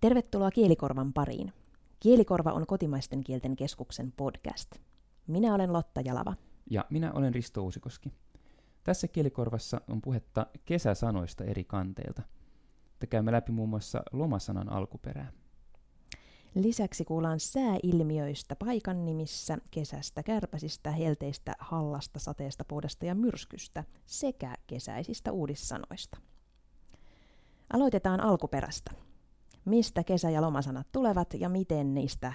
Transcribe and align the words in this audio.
Tervetuloa 0.00 0.50
Kielikorvan 0.50 1.12
pariin. 1.12 1.52
Kielikorva 2.00 2.52
on 2.52 2.66
kotimaisten 2.66 3.24
kielten 3.24 3.56
keskuksen 3.56 4.12
podcast. 4.16 4.70
Minä 5.26 5.54
olen 5.54 5.72
Lotta 5.72 6.00
Jalava. 6.00 6.34
Ja 6.70 6.84
minä 6.90 7.12
olen 7.12 7.34
Risto 7.34 7.62
Uusikoski. 7.62 8.12
Tässä 8.84 9.08
Kielikorvassa 9.08 9.80
on 9.88 10.02
puhetta 10.02 10.46
kesäsanoista 10.64 11.44
eri 11.44 11.64
kanteilta. 11.64 12.22
Te 12.98 13.06
käymme 13.06 13.32
läpi 13.32 13.52
muun 13.52 13.68
muassa 13.68 14.02
lomasanan 14.12 14.72
alkuperää. 14.72 15.32
Lisäksi 16.54 17.04
kuullaan 17.04 17.40
sääilmiöistä 17.40 18.56
paikan 18.56 19.04
nimissä, 19.04 19.58
kesästä, 19.70 20.22
kärpäsistä, 20.22 20.90
helteistä, 20.90 21.54
hallasta, 21.58 22.18
sateesta, 22.18 22.64
puudesta 22.64 23.06
ja 23.06 23.14
myrskystä 23.14 23.84
sekä 24.06 24.54
kesäisistä 24.66 25.32
uudissanoista. 25.32 26.18
Aloitetaan 27.72 28.20
alkuperästä. 28.20 29.05
Mistä 29.66 30.04
kesä- 30.04 30.30
ja 30.30 30.42
lomasanat 30.42 30.86
tulevat 30.92 31.34
ja 31.34 31.48
miten 31.48 31.94
niistä 31.94 32.32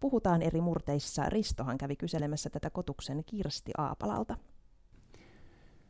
puhutaan 0.00 0.42
eri 0.42 0.60
murteissa? 0.60 1.28
Ristohan 1.28 1.78
kävi 1.78 1.96
kyselemässä 1.96 2.50
tätä 2.50 2.70
kotuksen 2.70 3.22
Kirsti 3.26 3.72
Aapalalta. 3.78 4.36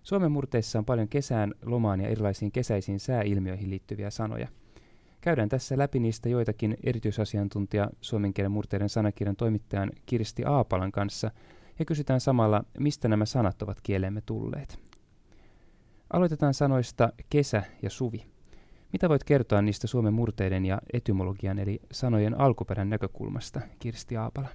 Suomen 0.03 0.33
murteissa 0.33 0.79
on 0.79 0.85
paljon 0.85 1.09
kesään, 1.09 1.55
lomaan 1.63 2.01
ja 2.01 2.09
erilaisiin 2.09 2.53
kesäisiin 2.53 3.01
sääilmiöihin 3.01 3.71
liittyviä 3.71 4.11
sanoja. 4.11 4.49
Käydään 5.21 5.49
tässä 5.49 5.79
läpi 5.79 5.99
niistä 5.99 6.29
joitakin 6.29 6.77
erityisasiantuntija 6.85 7.91
suomen 8.01 8.35
kielen 8.35 8.53
murteiden 8.53 8.89
sanakirjan 8.89 9.37
toimittajan 9.37 9.91
Kirsti 10.07 10.45
Aapalan 10.45 10.93
kanssa 10.93 11.31
ja 11.79 11.85
kysytään 11.85 12.21
samalla, 12.21 12.65
mistä 12.79 13.09
nämä 13.09 13.25
sanat 13.25 13.63
ovat 13.63 13.81
kieleemme 13.83 14.21
tulleet. 14.27 14.79
Aloitetaan 16.13 16.55
sanoista 16.55 17.13
kesä 17.31 17.63
ja 17.83 17.91
suvi. 17.91 18.40
Mitä 18.93 19.09
voit 19.09 19.25
kertoa 19.25 19.63
niistä 19.63 19.87
Suomen 19.87 20.15
murteiden 20.15 20.67
ja 20.67 20.81
etymologian 20.93 21.59
eli 21.59 21.81
sanojen 21.93 22.41
alkuperän 22.41 22.91
näkökulmasta, 22.91 23.61
Kirsti 23.79 24.17
Aapala? 24.17 24.49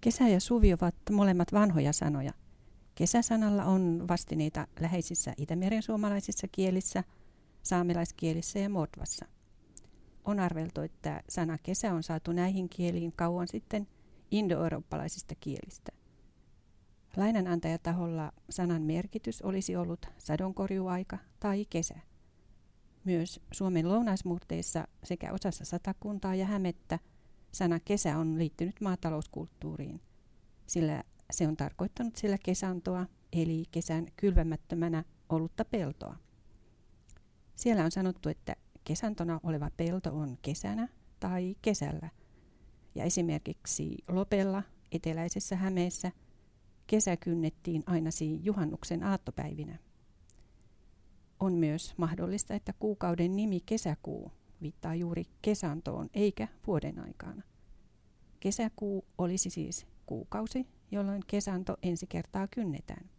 Kesä 0.00 0.28
ja 0.28 0.40
suvi 0.40 0.72
ovat 0.72 0.94
molemmat 1.10 1.52
vanhoja 1.52 1.92
sanoja. 1.92 2.32
Kesäsanalla 2.94 3.64
on 3.64 4.04
vastineita 4.08 4.66
läheisissä 4.80 5.34
itämeren 5.36 5.82
suomalaisissa 5.82 6.46
kielissä, 6.52 7.04
saamelaiskielissä 7.62 8.58
ja 8.58 8.68
mordvassa. 8.68 9.26
On 10.24 10.40
arveltu, 10.40 10.80
että 10.80 11.22
sana 11.28 11.58
kesä 11.62 11.94
on 11.94 12.02
saatu 12.02 12.32
näihin 12.32 12.68
kieliin 12.68 13.12
kauan 13.16 13.48
sitten 13.48 13.86
indoeurooppalaisista 14.30 15.34
kielistä. 15.40 15.92
Lainanantajataholla 17.16 18.32
sanan 18.50 18.82
merkitys 18.82 19.42
olisi 19.42 19.76
ollut 19.76 20.06
sadonkorjuaika 20.18 21.18
tai 21.40 21.66
kesä. 21.70 22.09
Myös 23.04 23.40
Suomen 23.52 23.88
lounaismurteissa 23.88 24.88
sekä 25.04 25.32
osassa 25.32 25.64
satakuntaa 25.64 26.34
ja 26.34 26.46
hämettä 26.46 26.98
sana 27.52 27.80
kesä 27.80 28.18
on 28.18 28.38
liittynyt 28.38 28.80
maatalouskulttuuriin, 28.80 30.00
sillä 30.66 31.04
se 31.30 31.48
on 31.48 31.56
tarkoittanut 31.56 32.16
sillä 32.16 32.38
kesantoa, 32.38 33.06
eli 33.32 33.64
kesän 33.70 34.06
kylvämättömänä 34.16 35.04
ollutta 35.28 35.64
peltoa. 35.64 36.16
Siellä 37.56 37.84
on 37.84 37.90
sanottu, 37.90 38.28
että 38.28 38.56
kesantona 38.84 39.40
oleva 39.42 39.70
pelto 39.76 40.16
on 40.16 40.38
kesänä 40.42 40.88
tai 41.20 41.56
kesällä. 41.62 42.10
Ja 42.94 43.04
esimerkiksi 43.04 43.96
Lopella, 44.08 44.62
eteläisessä 44.92 45.56
Hämeessä, 45.56 46.12
kesä 46.86 47.16
kynnettiin 47.16 47.82
aina 47.86 48.10
juhannuksen 48.42 49.02
aattopäivinä. 49.02 49.78
On 51.40 51.52
myös 51.52 51.94
mahdollista, 51.96 52.54
että 52.54 52.72
kuukauden 52.78 53.36
nimi 53.36 53.60
kesäkuu 53.60 54.32
viittaa 54.62 54.94
juuri 54.94 55.24
kesantoon 55.42 56.10
eikä 56.14 56.48
vuoden 56.66 56.98
aikana. 56.98 57.42
Kesäkuu 58.40 59.04
olisi 59.18 59.50
siis 59.50 59.86
kuukausi, 60.06 60.66
jolloin 60.90 61.22
kesanto 61.26 61.76
ensi 61.82 62.06
kertaa 62.06 62.46
kynnetään. 62.54 63.10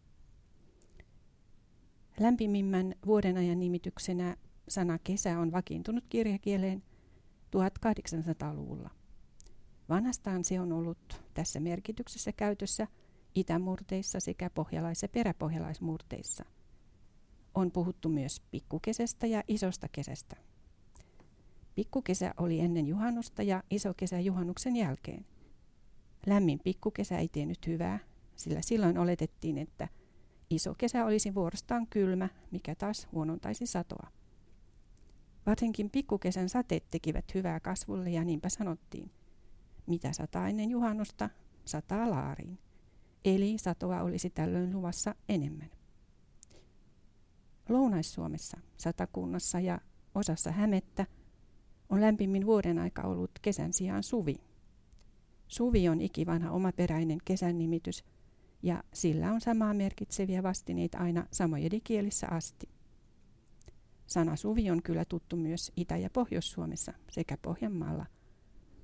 Lämpimimmän 2.20 2.96
vuoden 3.06 3.38
ajan 3.38 3.60
nimityksenä 3.60 4.38
sana 4.68 5.00
kesä 5.00 5.40
on 5.40 5.52
vakiintunut 5.52 6.04
kirjakieleen 6.10 6.84
1800-luvulla. 7.56 8.90
Vanhastaan 9.90 10.44
se 10.44 10.60
on 10.60 10.72
ollut 10.72 11.22
tässä 11.34 11.60
merkityksessä 11.60 12.32
käytössä 12.32 12.88
itämurteissa 13.36 14.20
sekä 14.20 14.50
pohjalais- 14.50 15.02
ja 15.02 15.10
peräpohjalaismurteissa– 15.10 16.46
on 17.56 17.72
puhuttu 17.72 18.10
myös 18.10 18.42
pikkukesästä 18.52 19.28
ja 19.28 19.44
isosta 19.48 19.88
kesästä. 19.92 20.36
Pikkukesä 21.76 22.34
oli 22.38 22.60
ennen 22.60 22.88
juhannusta 22.88 23.44
ja 23.44 23.64
iso 23.70 23.94
kesä 23.94 24.20
juhannuksen 24.20 24.76
jälkeen. 24.76 25.26
Lämmin 26.26 26.60
pikkukesä 26.60 27.18
ei 27.18 27.28
tiennyt 27.28 27.68
hyvää, 27.68 28.00
sillä 28.36 28.62
silloin 28.62 28.98
oletettiin, 28.98 29.58
että 29.58 29.88
iso 30.50 30.76
kesä 30.78 31.06
olisi 31.06 31.36
vuorostaan 31.36 31.88
kylmä, 31.88 32.30
mikä 32.52 32.76
taas 32.76 33.08
huonontaisi 33.12 33.66
satoa. 33.66 34.08
Varsinkin 35.46 35.90
pikkukesän 35.90 36.50
sateet 36.50 36.88
tekivät 36.92 37.34
hyvää 37.34 37.60
kasvulle 37.60 38.10
ja 38.10 38.24
niinpä 38.24 38.50
sanottiin, 38.50 39.12
mitä 39.88 40.14
sataa 40.14 40.48
ennen 40.50 40.70
juhannusta, 40.70 41.30
sataa 41.66 42.10
laariin. 42.10 42.60
Eli 43.26 43.58
satoa 43.58 44.02
olisi 44.02 44.30
tällöin 44.30 44.74
luvassa 44.74 45.16
enemmän. 45.30 45.81
Lounais-Suomessa, 47.70 48.58
Satakunnassa 48.78 49.60
ja 49.60 49.82
osassa 50.16 50.52
Hämettä 50.52 51.06
on 51.90 52.02
lämpimin 52.02 52.46
vuoden 52.46 52.80
aika 52.80 53.02
ollut 53.02 53.32
kesän 53.42 53.74
sijaan 53.74 54.04
suvi. 54.04 54.36
Suvi 55.48 55.90
on 55.90 56.02
ikivanha 56.02 56.52
omaperäinen 56.52 57.18
kesän 57.26 57.58
nimitys 57.58 58.04
ja 58.64 58.84
sillä 58.94 59.32
on 59.32 59.42
samaa 59.42 59.74
merkitseviä 59.74 60.44
vastineita 60.44 60.98
aina 60.98 61.28
samojedikielissä 61.32 62.28
asti. 62.28 62.70
Sana 64.08 64.36
suvi 64.36 64.72
on 64.72 64.84
kyllä 64.84 65.06
tuttu 65.06 65.36
myös 65.36 65.72
Itä- 65.76 65.98
ja 65.98 66.10
Pohjois-Suomessa 66.10 66.94
sekä 67.12 67.38
Pohjanmaalla, 67.42 68.06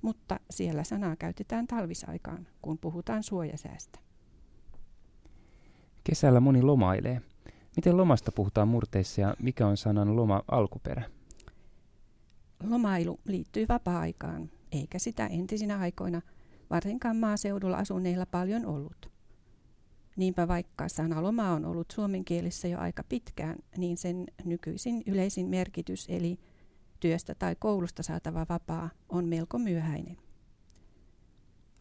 mutta 0.02 0.40
siellä 0.50 0.84
sanaa 0.84 1.16
käytetään 1.16 1.66
talvisaikaan, 1.66 2.46
kun 2.62 2.78
puhutaan 2.78 3.22
suojasäästä. 3.22 3.98
Kesällä 6.04 6.40
moni 6.40 6.62
lomailee– 6.62 7.22
Miten 7.78 7.96
lomasta 7.96 8.32
puhutaan 8.32 8.68
murteissa 8.68 9.20
ja 9.20 9.34
mikä 9.42 9.66
on 9.66 9.76
sanan 9.76 10.16
loma 10.16 10.42
alkuperä? 10.50 11.02
Lomailu 12.68 13.20
liittyy 13.24 13.66
vapaa-aikaan, 13.68 14.50
eikä 14.72 14.98
sitä 14.98 15.26
entisinä 15.26 15.78
aikoina 15.78 16.22
varsinkaan 16.70 17.16
maaseudulla 17.16 17.76
asuneilla 17.76 18.26
paljon 18.26 18.66
ollut. 18.66 19.10
Niinpä 20.16 20.48
vaikka 20.48 20.88
sana 20.88 21.22
loma 21.22 21.50
on 21.50 21.64
ollut 21.64 21.90
suomen 21.90 22.24
kielissä 22.24 22.68
jo 22.68 22.78
aika 22.78 23.04
pitkään, 23.08 23.58
niin 23.76 23.96
sen 23.96 24.26
nykyisin 24.44 25.02
yleisin 25.06 25.48
merkitys 25.48 26.06
eli 26.08 26.38
työstä 27.00 27.34
tai 27.34 27.56
koulusta 27.58 28.02
saatava 28.02 28.46
vapaa 28.48 28.90
on 29.08 29.24
melko 29.28 29.58
myöhäinen. 29.58 30.16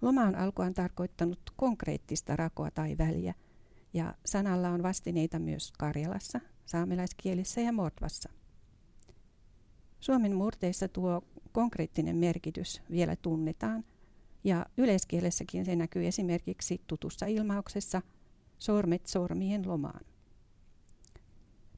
Loma 0.02 0.24
on 0.24 0.36
alkuaan 0.36 0.74
tarkoittanut 0.74 1.40
konkreettista 1.56 2.36
rakoa 2.36 2.72
tai 2.72 2.98
väliä– 2.98 3.34
ja 3.94 4.16
sanalla 4.26 4.70
on 4.70 4.84
vastineita 4.84 5.40
myös 5.40 5.74
Karjalassa, 5.80 6.40
saamelaiskielissä 6.66 7.62
ja 7.62 7.72
Mordvassa. 7.72 8.30
Suomen 10.00 10.36
murteissa 10.36 10.88
tuo 10.88 11.22
konkreettinen 11.52 12.18
merkitys 12.18 12.82
vielä 12.92 13.16
tunnetaan, 13.16 13.84
ja 14.44 14.66
yleiskielessäkin 14.78 15.66
se 15.66 15.76
näkyy 15.76 16.08
esimerkiksi 16.08 16.82
tutussa 16.88 17.26
ilmauksessa 17.26 18.02
sormet 18.58 19.06
sormien 19.08 19.68
lomaan. 19.68 20.06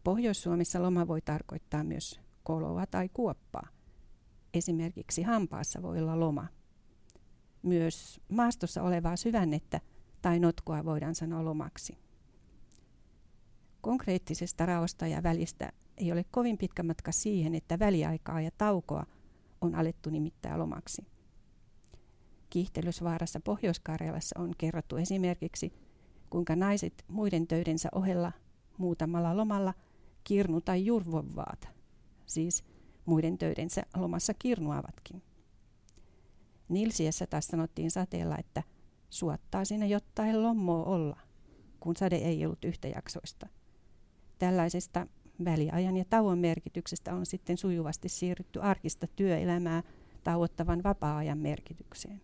Pohjois-Suomessa 0.04 0.82
loma 0.82 1.08
voi 1.08 1.22
tarkoittaa 1.22 1.84
myös 1.84 2.20
koloa 2.44 2.86
tai 2.86 3.10
kuoppaa. 3.10 3.68
Esimerkiksi 4.54 5.24
hampaassa 5.24 5.82
voi 5.82 6.00
olla 6.00 6.20
loma. 6.20 6.48
Myös 7.62 8.22
maastossa 8.30 8.84
olevaa 8.84 9.16
syvännettä 9.16 9.82
tai 10.22 10.40
notkoa 10.40 10.86
voidaan 10.86 11.16
sanoa 11.16 11.46
lomaksi. 11.46 11.98
Konkreettisesta 13.82 14.66
raosta 14.66 15.08
ja 15.08 15.24
välistä 15.24 15.72
ei 15.98 16.12
ole 16.12 16.26
kovin 16.32 16.58
pitkä 16.58 16.84
matka 16.84 17.12
siihen, 17.12 17.56
että 17.56 17.80
väliaikaa 17.80 18.42
ja 18.42 18.52
taukoa 18.58 19.06
on 19.62 19.76
alettu 19.76 20.10
nimittää 20.10 20.60
lomaksi. 20.60 21.08
Kiihtelysvaarassa 22.50 23.40
Pohjois-Karjalassa 23.40 24.40
on 24.40 24.52
kerrottu 24.58 24.98
esimerkiksi, 24.98 25.74
kuinka 26.30 26.56
naiset 26.56 27.06
muiden 27.08 27.48
töidensä 27.48 27.90
ohella 27.96 28.32
muutamalla 28.78 29.38
lomalla 29.38 29.74
kirnu 30.24 30.62
tai 30.62 30.86
jurvovaat, 30.86 31.70
siis 32.26 32.64
muiden 33.06 33.38
töidensä 33.38 33.84
lomassa 33.96 34.34
kirnuavatkin. 34.34 35.22
Nilsiessä 36.70 37.28
taas 37.28 37.48
sanottiin 37.48 37.92
sateella, 37.92 38.38
että 38.38 38.64
suottaa 39.10 39.66
sinne 39.66 39.88
jotain 39.88 40.44
lommoa 40.44 40.84
olla, 40.84 41.20
kun 41.80 41.96
sade 41.96 42.16
ei 42.16 42.46
ollut 42.46 42.66
yhtäjaksoista– 42.66 43.48
Tällaisesta 44.40 45.08
väliajan 45.46 45.98
ja 45.98 46.06
tauon 46.10 46.40
merkityksestä 46.40 47.14
on 47.14 47.26
sitten 47.26 47.58
sujuvasti 47.58 48.10
siirrytty 48.10 48.62
arkista 48.62 49.08
työelämää 49.16 49.84
tauottavan 50.24 50.84
vapaa-ajan 50.84 51.38
merkitykseen. 51.38 52.22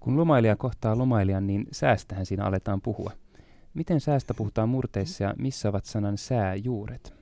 Kun 0.00 0.16
lomailija 0.16 0.56
kohtaa 0.56 0.98
lomailijan, 0.98 1.46
niin 1.46 1.66
säästähän 1.72 2.26
siinä 2.26 2.44
aletaan 2.44 2.80
puhua. 2.80 3.12
Miten 3.74 4.00
säästä 4.00 4.34
puhutaan 4.34 4.68
murteissa 4.68 5.24
ja 5.24 5.34
missä 5.38 5.68
ovat 5.68 5.84
sanan 5.84 6.18
sää 6.18 6.54
juuret? 6.54 7.14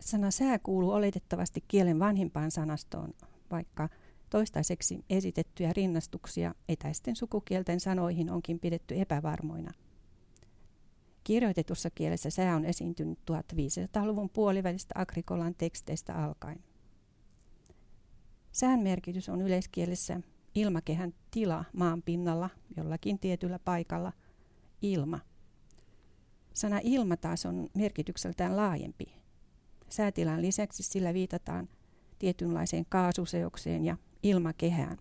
Sana 0.00 0.30
sää 0.30 0.58
kuuluu 0.58 0.90
oletettavasti 0.90 1.64
kielen 1.68 1.98
vanhimpaan 1.98 2.50
sanastoon, 2.50 3.14
vaikka 3.50 3.88
toistaiseksi 4.30 5.04
esitettyjä 5.10 5.72
rinnastuksia 5.72 6.54
etäisten 6.68 7.16
sukukielten 7.16 7.80
sanoihin 7.80 8.30
onkin 8.30 8.60
pidetty 8.60 9.00
epävarmoina. 9.00 9.72
Kirjoitetussa 11.24 11.90
kielessä 11.90 12.30
sää 12.30 12.56
on 12.56 12.64
esiintynyt 12.64 13.18
1500-luvun 13.30 14.30
puolivälistä 14.30 14.94
Agrikolan 14.98 15.54
teksteistä 15.54 16.14
alkaen. 16.14 16.64
Sään 18.52 18.80
merkitys 18.80 19.28
on 19.28 19.42
yleiskielessä 19.42 20.20
ilmakehän 20.54 21.14
tila 21.30 21.64
maan 21.72 22.02
pinnalla 22.02 22.50
jollakin 22.76 23.18
tietyllä 23.18 23.58
paikalla, 23.58 24.12
ilma. 24.82 25.20
Sana 26.54 26.80
ilma 26.82 27.16
taas 27.16 27.46
on 27.46 27.68
merkitykseltään 27.74 28.56
laajempi. 28.56 29.04
Säätilan 29.88 30.42
lisäksi 30.42 30.82
sillä 30.82 31.14
viitataan 31.14 31.68
tietynlaiseen 32.18 32.86
kaasuseokseen 32.88 33.84
ja 33.84 33.96
ilmakehään. 34.22 34.98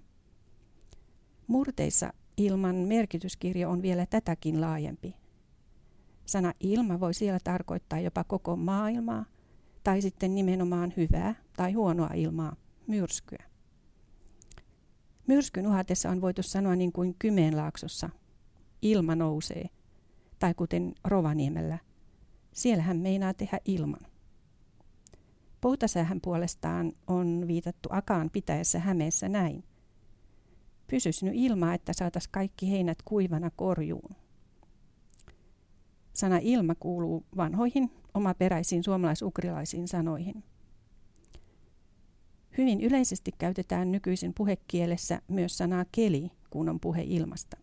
Murteissa 1.48 2.14
ilman 2.38 2.76
merkityskirjo 2.76 3.70
on 3.70 3.82
vielä 3.82 4.06
tätäkin 4.06 4.62
laajempi. 4.62 5.16
Sana 6.26 6.54
ilma 6.60 7.00
voi 7.00 7.14
siellä 7.14 7.40
tarkoittaa 7.44 8.00
jopa 8.00 8.24
koko 8.24 8.56
maailmaa 8.56 9.26
tai 9.84 10.02
sitten 10.02 10.36
nimenomaan 10.36 10.94
hyvää 10.98 11.36
tai 11.58 11.74
huonoa 11.74 12.10
ilmaa, 12.14 12.56
myrskyä. 12.88 13.44
Myrskyn 15.28 15.68
uhatessa 15.68 16.10
on 16.10 16.22
voitu 16.22 16.44
sanoa 16.44 16.76
niin 16.76 16.92
kuin 16.92 17.16
Kymeenlaaksossa, 17.20 18.10
ilma 18.82 19.16
nousee, 19.16 19.66
tai 20.40 20.54
kuten 20.54 20.96
Rovaniemellä, 21.04 21.78
siellä 22.52 22.84
hän 22.84 22.98
meinaa 22.98 23.34
tehdä 23.34 23.60
ilman. 23.66 24.15
Poutasäähän 25.66 26.22
puolestaan 26.22 26.92
on 27.08 27.44
viitattu 27.48 27.90
Akaan 27.92 28.30
pitäessä 28.30 28.80
Hämeessä 28.80 29.30
näin. 29.30 29.64
Pysys 30.88 31.24
nyt 31.24 31.34
ilmaa, 31.36 31.74
että 31.74 31.94
saatas 31.94 32.28
kaikki 32.28 32.72
heinät 32.72 32.98
kuivana 33.06 33.52
korjuun. 33.56 34.16
Sana 36.14 36.40
ilma 36.42 36.76
kuuluu 36.76 37.26
vanhoihin, 37.38 37.92
omaperäisiin 38.14 38.84
suomalaisukrilaisiin 38.84 39.88
sanoihin. 39.88 40.44
Hyvin 42.58 42.82
yleisesti 42.82 43.32
käytetään 43.38 43.92
nykyisin 43.92 44.34
puhekielessä 44.34 45.22
myös 45.28 45.58
sanaa 45.58 45.86
keli, 45.92 46.32
kun 46.50 46.70
on 46.70 46.80
puhe 46.80 47.04
ilmasta. 47.06 47.58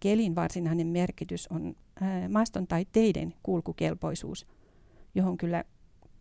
Kelin 0.00 0.34
varsinainen 0.34 0.86
merkitys 0.86 1.48
on 1.48 1.76
maaston 2.28 2.66
tai 2.66 2.86
teiden 2.92 3.34
kulkukelpoisuus, 3.42 4.46
johon 5.14 5.36
kyllä 5.36 5.64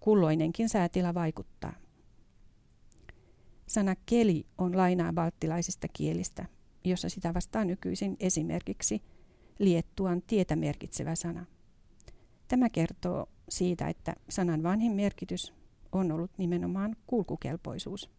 kulloinenkin 0.06 0.70
säätila 0.70 1.14
vaikuttaa. 1.14 1.74
Sana 3.68 3.96
keli 4.06 4.46
on 4.58 4.78
lainaa 4.78 5.14
balttilaisista 5.14 5.88
kielistä, 5.94 6.46
jossa 6.84 7.10
sitä 7.10 7.34
vastaa 7.34 7.66
nykyisin 7.66 8.18
esimerkiksi 8.20 9.02
liettuan 9.60 10.22
tietä 10.22 10.56
merkitsevä 10.56 11.16
sana. 11.16 11.46
Tämä 12.48 12.70
kertoo 12.70 13.30
siitä, 13.50 13.88
että 13.88 14.16
sanan 14.30 14.64
vanhin 14.64 14.92
merkitys 14.92 15.54
on 15.92 16.12
ollut 16.12 16.32
nimenomaan 16.38 16.96
kulkukelpoisuus. 17.08 18.10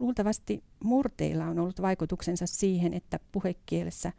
Luultavasti 0.00 0.64
murteilla 0.84 1.46
on 1.46 1.58
ollut 1.58 1.82
vaikutuksensa 1.82 2.46
siihen, 2.46 2.94
että 2.94 3.20
puhekielessä 3.32 4.12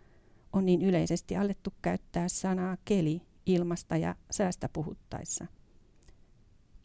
on 0.53 0.65
niin 0.65 0.81
yleisesti 0.81 1.37
alettu 1.37 1.73
käyttää 1.81 2.27
sanaa 2.27 2.77
keli 2.85 3.21
ilmasta 3.45 3.97
ja 3.97 4.15
säästä 4.31 4.69
puhuttaessa. 4.69 5.45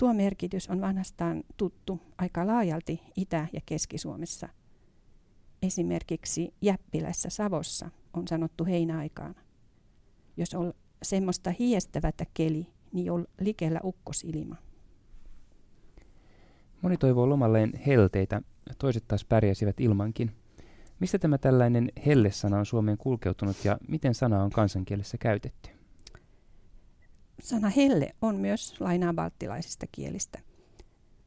Tuo 0.00 0.14
merkitys 0.14 0.68
on 0.68 0.80
vanhastaan 0.80 1.42
tuttu 1.56 2.00
aika 2.18 2.46
laajalti 2.46 3.00
Itä- 3.16 3.48
ja 3.52 3.60
Keski-Suomessa. 3.66 4.48
Esimerkiksi 5.62 6.54
Jäppilässä 6.62 7.30
Savossa 7.30 7.90
on 8.12 8.28
sanottu 8.28 8.64
heinäaikaan. 8.64 9.34
Jos 10.36 10.54
on 10.54 10.72
semmoista 11.02 11.50
hiestävätä 11.58 12.26
keli, 12.34 12.66
niin 12.92 13.12
on 13.12 13.26
likellä 13.40 13.80
ukkosilma. 13.84 14.56
Moni 16.82 16.96
toivoo 16.96 17.28
lomalleen 17.28 17.72
helteitä, 17.86 18.42
toiset 18.78 19.04
taas 19.08 19.24
pärjäsivät 19.24 19.80
ilmankin. 19.80 20.30
Mistä 21.00 21.18
tämä 21.18 21.38
tällainen 21.38 21.92
helle-sana 22.06 22.58
on 22.58 22.66
Suomeen 22.66 22.98
kulkeutunut 22.98 23.64
ja 23.64 23.78
miten 23.88 24.14
sana 24.14 24.42
on 24.42 24.50
kansankielessä 24.50 25.18
käytetty? 25.18 25.79
Sana 27.42 27.68
helle 27.68 28.14
on 28.22 28.36
myös 28.36 28.80
lainaa 28.80 29.12
balttilaisista 29.14 29.86
kielistä. 29.92 30.38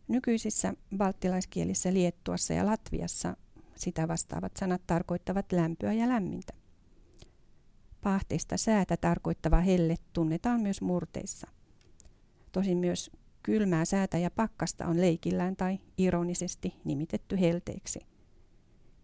Nykyisissä 0.07 0.73
balttilaiskielissä 0.97 1.93
Liettuassa 1.93 2.53
ja 2.53 2.65
Latviassa 2.65 3.37
sitä 3.75 4.07
vastaavat 4.07 4.51
sanat 4.59 4.81
tarkoittavat 4.87 5.51
lämpöä 5.51 5.93
ja 5.93 6.09
lämmintä. 6.09 6.53
Pahteista 8.01 8.57
säätä 8.57 8.97
tarkoittava 8.97 9.59
helle 9.59 9.95
tunnetaan 10.13 10.61
myös 10.61 10.81
murteissa. 10.81 11.47
Tosin 12.51 12.77
myös 12.77 13.11
kylmää 13.43 13.85
säätä 13.85 14.17
ja 14.17 14.31
pakkasta 14.31 14.87
on 14.87 15.01
leikillään 15.01 15.55
tai 15.55 15.79
ironisesti 15.97 16.73
nimitetty 16.83 17.39
helteeksi. 17.39 17.99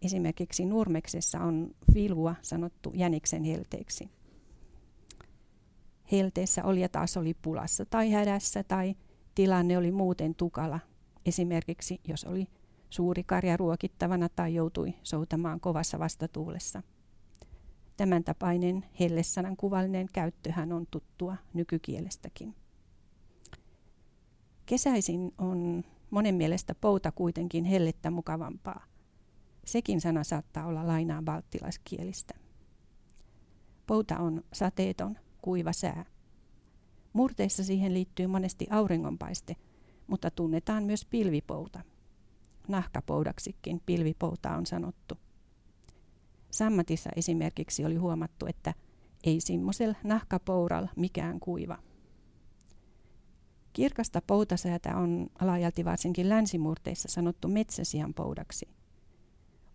Esimerkiksi 0.02 0.64
Nurmeksessa 0.64 1.40
on 1.40 1.74
filua 1.92 2.34
sanottu 2.42 2.92
jäniksen 2.94 3.44
helteeksi. 3.44 4.10
Helteessä 6.12 6.64
oli 6.64 6.80
ja 6.80 6.88
taas 6.88 7.16
oli 7.16 7.34
pulassa 7.42 7.84
tai 7.84 8.10
hädässä 8.10 8.62
tai 8.62 8.94
tilanne 9.34 9.78
oli 9.78 9.92
muuten 9.92 10.34
tukala. 10.34 10.80
Esimerkiksi 11.26 12.00
jos 12.08 12.24
oli 12.24 12.46
suuri 12.90 13.24
karja 13.24 13.56
ruokittavana 13.56 14.28
tai 14.28 14.54
joutui 14.54 14.94
soutamaan 15.02 15.60
kovassa 15.60 15.98
vastatuulessa. 15.98 16.82
Tämän 17.96 18.24
tapainen 18.24 18.84
hellesanan 19.00 19.56
kuvallinen 19.56 20.08
käyttöhän 20.12 20.72
on 20.72 20.86
tuttua 20.90 21.36
nykykielestäkin. 21.54 22.54
Kesäisin 24.66 25.32
on 25.38 25.84
monen 26.10 26.34
mielestä 26.34 26.74
pouta 26.74 27.12
kuitenkin 27.12 27.64
hellettä 27.64 28.10
mukavampaa. 28.10 28.84
Sekin 29.64 30.00
sana 30.00 30.24
saattaa 30.24 30.66
olla 30.66 30.86
lainaa 30.86 31.22
balttilaiskielistä. 31.22 32.34
Pouta 33.86 34.18
on 34.18 34.44
sateeton, 34.52 35.18
kuiva 35.42 35.72
sää. 35.72 36.04
Murteissa 37.12 37.64
siihen 37.64 37.94
liittyy 37.94 38.26
monesti 38.26 38.66
auringonpaiste, 38.70 39.56
mutta 40.06 40.30
tunnetaan 40.30 40.84
myös 40.84 41.04
pilvipouta. 41.04 41.80
Nahkapoudaksikin 42.68 43.82
pilvipouta 43.86 44.50
on 44.50 44.66
sanottu. 44.66 45.14
Sammatissa 46.50 47.10
esimerkiksi 47.16 47.84
oli 47.84 47.96
huomattu, 47.96 48.46
että 48.46 48.74
ei 49.24 49.40
simmosel 49.40 49.94
nahkapoural 50.04 50.88
mikään 50.96 51.40
kuiva. 51.40 51.78
Kirkasta 53.72 54.22
poutasäätä 54.26 54.96
on 54.96 55.26
laajalti 55.40 55.84
varsinkin 55.84 56.28
länsimurteissa 56.28 57.08
sanottu 57.08 57.48
metsäsian 57.48 58.14
poudaksi. 58.14 58.68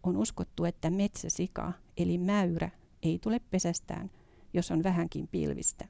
On 0.03 0.17
uskottu, 0.17 0.65
että 0.65 0.89
metsäsika 0.89 1.73
eli 1.97 2.17
mäyrä 2.17 2.69
ei 3.03 3.19
tule 3.19 3.39
pesästään, 3.39 4.11
jos 4.55 4.71
on 4.71 4.83
vähänkin 4.83 5.27
pilvistä. 5.27 5.87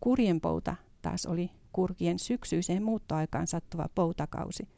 Kurjenpouta 0.00 0.76
taas 1.02 1.26
oli 1.26 1.50
kurkien 1.72 2.18
syksyiseen 2.18 2.82
muuttoaikaan 2.82 3.46
sattuva 3.46 3.88
poutakausi, 3.94 4.68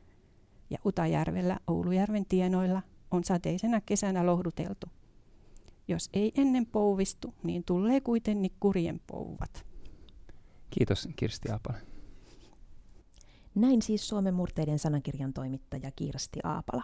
ja 0.71 0.79
Utajärvellä 0.87 1.59
Oulujärven 1.67 2.27
tienoilla 2.27 2.83
on 3.11 3.25
sateisena 3.25 3.81
kesänä 3.81 4.27
lohduteltu. 4.27 4.87
Jos 5.89 6.11
ei 6.13 6.33
ennen 6.37 6.67
pouvistu, 6.67 7.35
niin 7.43 7.65
tulee 7.65 8.01
kuitenkin 8.01 8.53
kurjen 8.61 9.01
pouvat. 9.07 9.67
Kiitos 10.71 11.09
Kirsti 11.17 11.51
Aapala. 11.51 11.79
Näin 13.55 13.83
siis 13.83 14.09
Suomen 14.09 14.35
murteiden 14.35 14.79
sanakirjan 14.79 15.33
toimittaja 15.33 15.91
Kirsti 15.91 16.41
Aapala. 16.45 16.83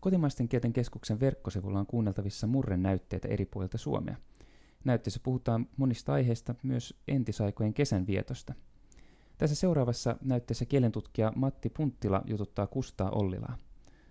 Kotimaisten 0.00 0.48
kielten 0.48 0.72
keskuksen 0.72 1.20
verkkosivulla 1.20 1.78
on 1.78 1.86
kuunneltavissa 1.86 2.46
murrenäytteitä 2.46 3.28
eri 3.28 3.46
puolilta 3.46 3.78
Suomea. 3.78 4.16
Näytteessä 4.84 5.20
puhutaan 5.22 5.66
monista 5.76 6.12
aiheista, 6.12 6.54
myös 6.62 6.94
entisaikojen 7.08 7.74
kesän 7.74 8.06
vietosta. 8.06 8.54
Tässä 9.38 9.56
seuraavassa 9.56 10.16
näytteessä 10.24 10.64
kielentutkija 10.64 11.32
Matti 11.36 11.70
Punttila 11.70 12.22
jututtaa 12.26 12.66
Kustaa 12.66 13.10
Ollilaa. 13.10 13.56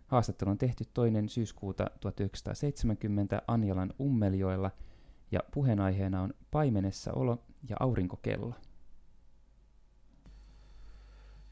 Haastattelu 0.08 0.50
on 0.52 0.58
tehty 0.58 0.84
toinen 0.94 1.30
syyskuuta 1.30 1.86
1970 2.00 3.42
Anjalan 3.48 3.94
Ummeljoella– 4.00 4.72
ja 5.34 5.40
puheenaiheena 5.54 6.22
on 6.22 6.34
paimenessa 6.52 7.14
olo 7.14 7.38
ja 7.70 7.76
aurinkokello. 7.80 8.54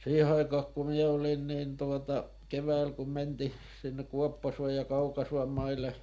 Siihen 0.04 0.28
aikaan, 0.28 0.66
kun 0.66 0.88
minä 0.88 1.10
olin, 1.10 1.48
niin 1.48 1.78
tuota, 1.78 2.30
keväällä 2.50 2.94
kun 2.94 3.10
mentiin 3.10 3.54
sinne 3.82 4.04
Kuoppasuon 4.04 4.76
ja 4.76 4.86
Kaukasuon 4.86 5.50
maille 5.50 5.96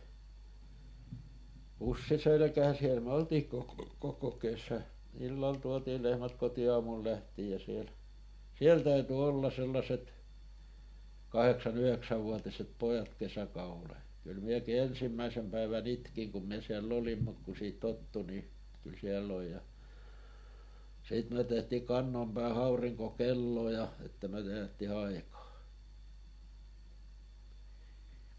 pussi 1.79 2.19
selkään, 2.19 2.77
siellä. 2.77 3.01
Me 3.01 3.13
oltiin 3.13 3.49
koko, 3.49 3.89
koko 3.99 4.31
kesä. 4.31 4.81
Illalla 5.21 5.59
tuotiin 5.59 6.03
lehmät 6.03 6.35
kotiaamun 6.35 7.05
lähtiin 7.05 7.51
ja 7.51 7.59
siellä, 7.59 7.91
siellä 8.59 8.85
täytyi 8.85 9.17
olla 9.17 9.51
sellaiset 9.51 10.13
kahdeksan 11.29 11.79
yhdeksänvuotiset 11.79 12.69
pojat 12.79 13.15
kesäkaudella 13.19 14.09
kyllä 14.29 14.41
minäkin 14.41 14.79
ensimmäisen 14.79 15.51
päivän 15.51 15.87
itkin 15.87 16.33
kun 16.33 16.43
minä 16.43 16.61
siellä 16.61 16.95
olin 16.95 17.25
mutta 17.25 17.41
kun 17.45 17.57
siitä 17.57 17.81
tottui 17.81 18.25
niin 18.25 18.49
kyllä 18.83 18.99
siellä 19.01 19.35
on 19.35 19.51
ja 19.51 19.61
sitten 21.03 21.39
me 21.39 21.45
tehtiin 21.45 21.87
kannonpään 21.87 22.53
aurinkokelloja 22.53 23.89
että 24.05 24.29
me 24.29 24.43
tehtiin 24.43 24.93
aikaa 24.93 25.38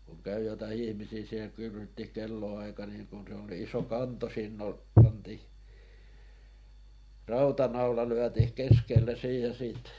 kun 0.09 0.23
kävi 0.23 0.45
jotakin 0.45 0.83
ihmisiä 0.83 1.25
siellä 1.25 1.49
kysytti 1.49 2.07
kelloaika 2.07 2.85
niin 2.85 3.07
kun 3.07 3.25
se 3.27 3.33
oli 3.33 3.63
iso 3.63 3.81
kanto 3.81 4.29
siinä 4.29 4.63
pantiin 5.03 5.41
rautanaula 7.27 8.09
lyötiin 8.09 8.53
keskelle 8.53 9.15
siihen 9.15 9.49
ja 9.49 9.53
siitä 9.53 9.89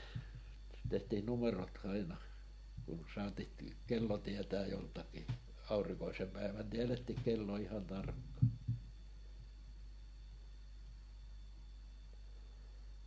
tehtiin 0.89 1.27
numerot 1.27 1.79
aina 1.85 2.17
kun 2.87 3.07
saatiin 3.15 3.49
kello 3.87 4.19
tietää 4.19 4.67
joltakin 4.67 5.27
aurinkoisen 5.71 6.31
päivän 6.31 6.71
tiedettiin 6.71 7.21
kello 7.25 7.57
ihan 7.57 7.85
tarkkaan. 7.85 8.51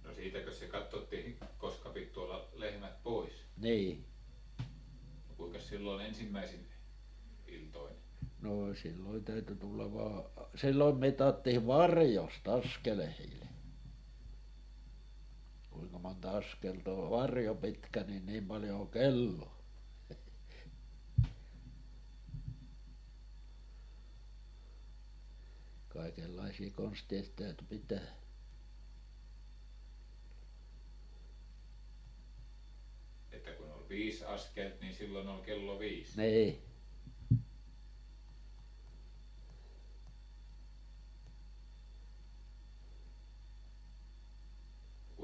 No 0.03 0.13
siitäkös 0.13 0.59
se 0.59 0.67
katsottiin 0.67 1.37
koska 1.57 1.89
piti 1.89 2.05
tuolla 2.05 2.49
lehmät 2.53 3.03
pois? 3.03 3.33
Niin. 3.57 4.05
No 5.29 5.35
kuinkas 5.37 5.67
silloin 5.69 6.05
ensimmäisin 6.05 6.67
no 8.41 8.75
silloin 8.75 9.23
täytyi 9.23 9.55
tulla 9.55 9.93
vain 9.93 10.23
silloin 10.55 10.97
mitattiin 10.97 11.67
varjosta 11.67 12.53
askeleilla 12.53 13.45
kuinka 15.71 15.99
monta 15.99 16.31
askelta 16.31 16.91
on 16.91 17.09
varjo 17.09 17.55
pitkä 17.55 18.03
niin 18.03 18.25
niin 18.25 18.47
paljon 18.47 18.79
on 18.81 18.87
kello. 18.87 19.49
Kaikenlaisia 25.87 26.71
konsteja 26.71 27.23
täytyi 27.35 27.67
pitää 27.69 28.23
että 33.31 33.51
kun 33.51 33.71
oli 33.71 33.89
viisi 33.89 34.25
askelta 34.25 34.75
niin 34.81 34.95
silloin 34.95 35.27
oli 35.27 35.41
kello 35.41 35.79
viisi 35.79 36.21
niin 36.21 36.73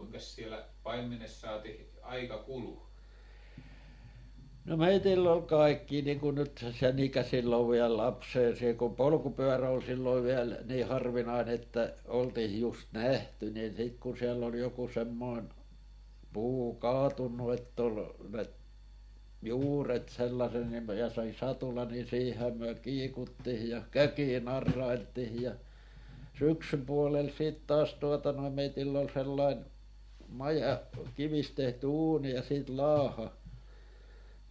kuinkas 0.09 0.35
siellä 0.35 0.63
paimenessa 0.83 1.47
saatiin 1.47 1.89
aika 2.01 2.37
kului 2.37 2.77
no 4.65 4.77
meillä 4.77 5.31
oli 5.31 5.41
kaikki 5.41 6.01
niin 6.01 6.19
kuin 6.19 6.35
nyt 6.35 6.65
sen 6.79 6.99
ikäisillä 6.99 7.57
on 7.57 7.69
vielä 7.69 7.97
lapsensa 7.97 8.73
kun 8.77 8.95
polkupyörä 8.95 9.69
oli 9.69 9.85
silloin 9.85 10.23
vielä 10.23 10.57
niin 10.65 10.87
harvinainen 10.87 11.55
että 11.55 11.93
oltiin 12.07 12.61
just 12.61 12.87
nähty 12.91 13.51
niin 13.51 13.75
sitten 13.75 13.99
kun 13.99 14.17
siellä 14.17 14.45
oli 14.45 14.59
joku 14.59 14.89
semmoinen 14.93 15.49
puu 16.33 16.73
kaatunut 16.73 17.53
että 17.53 17.83
oli 17.83 18.15
ne 18.29 18.45
juuret 19.41 20.09
sellaisen 20.09 20.71
niin 20.71 20.97
ja 20.97 21.09
sai 21.09 21.33
satula 21.39 21.85
niin 21.85 22.07
siihen 22.07 22.57
me 22.57 22.75
kiikuttiin 22.75 23.69
ja 23.69 23.81
kökiä 23.91 24.39
narrailtiin 24.39 25.41
ja 25.41 25.51
syksypuolella 26.39 27.31
sitten 27.37 27.67
taas 27.67 27.93
tuota 27.93 28.31
noin 28.31 28.53
meillä 28.53 28.99
oli 28.99 29.13
sellainen 29.13 29.65
kivistä 31.15 31.55
tehty 31.55 31.87
uuni 31.87 32.31
ja 32.31 32.43
sitten 32.43 32.77
laaha. 32.77 33.31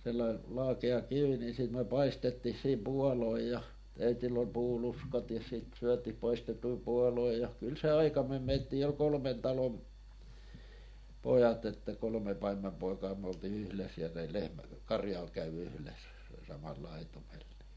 Sellainen 0.04 0.40
laakea 0.48 1.00
kivi 1.00 1.36
niin 1.36 1.54
sitten 1.54 1.78
me 1.78 1.84
paistettiin 1.84 2.56
siinä 2.62 2.82
puoloja 2.84 3.48
ja 3.48 3.60
äidillä 4.00 4.38
oli 4.38 4.46
puuluskat 4.46 5.30
ja 5.30 5.40
sitten 5.40 5.78
syötiin 5.80 6.16
paistettuja 6.16 6.76
puoloja 6.84 7.38
ja 7.38 7.48
kyllä 7.60 7.76
se 7.80 7.90
aika 7.90 8.22
me 8.22 8.38
mentiin 8.38 8.82
jo 8.82 8.92
kolmen 8.92 9.42
talon 9.42 9.80
pojat 11.22 11.64
että 11.64 11.94
kolme 11.94 12.34
paimenpoikaa 12.34 13.14
me 13.14 13.26
oltiin 13.26 13.54
yhdessä 13.54 14.00
ja 14.00 14.08
ne 14.14 14.32
lehmät 14.32 14.66
karjalla 14.84 15.30
kävi 15.30 15.56
yhdessä 15.56 16.08
samalla 16.48 16.88
laitumella 16.88 17.44
niin 17.58 17.68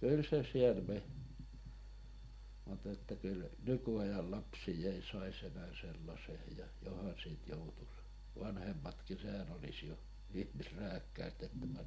kyllä 0.00 0.22
se 0.22 0.44
siellä 0.52 0.82
meni 0.88 1.02
mutta 2.66 2.90
että 2.90 3.16
kyllä 3.16 3.44
nykyajan 3.66 4.30
lapsia 4.30 4.92
ei 4.92 5.02
saisi 5.12 5.46
enää 5.46 5.68
sellaiseen 5.80 6.56
ja 6.58 6.64
johan 6.84 7.14
siitä 7.22 7.42
joutuisi. 7.46 7.92
Vanhemmatkin 8.40 9.18
sehän 9.18 9.46
olisi 9.52 9.86
jo 9.86 9.98
ihmisrääkkäystä 10.34 11.46
että 11.46 11.58
panna 11.60 11.80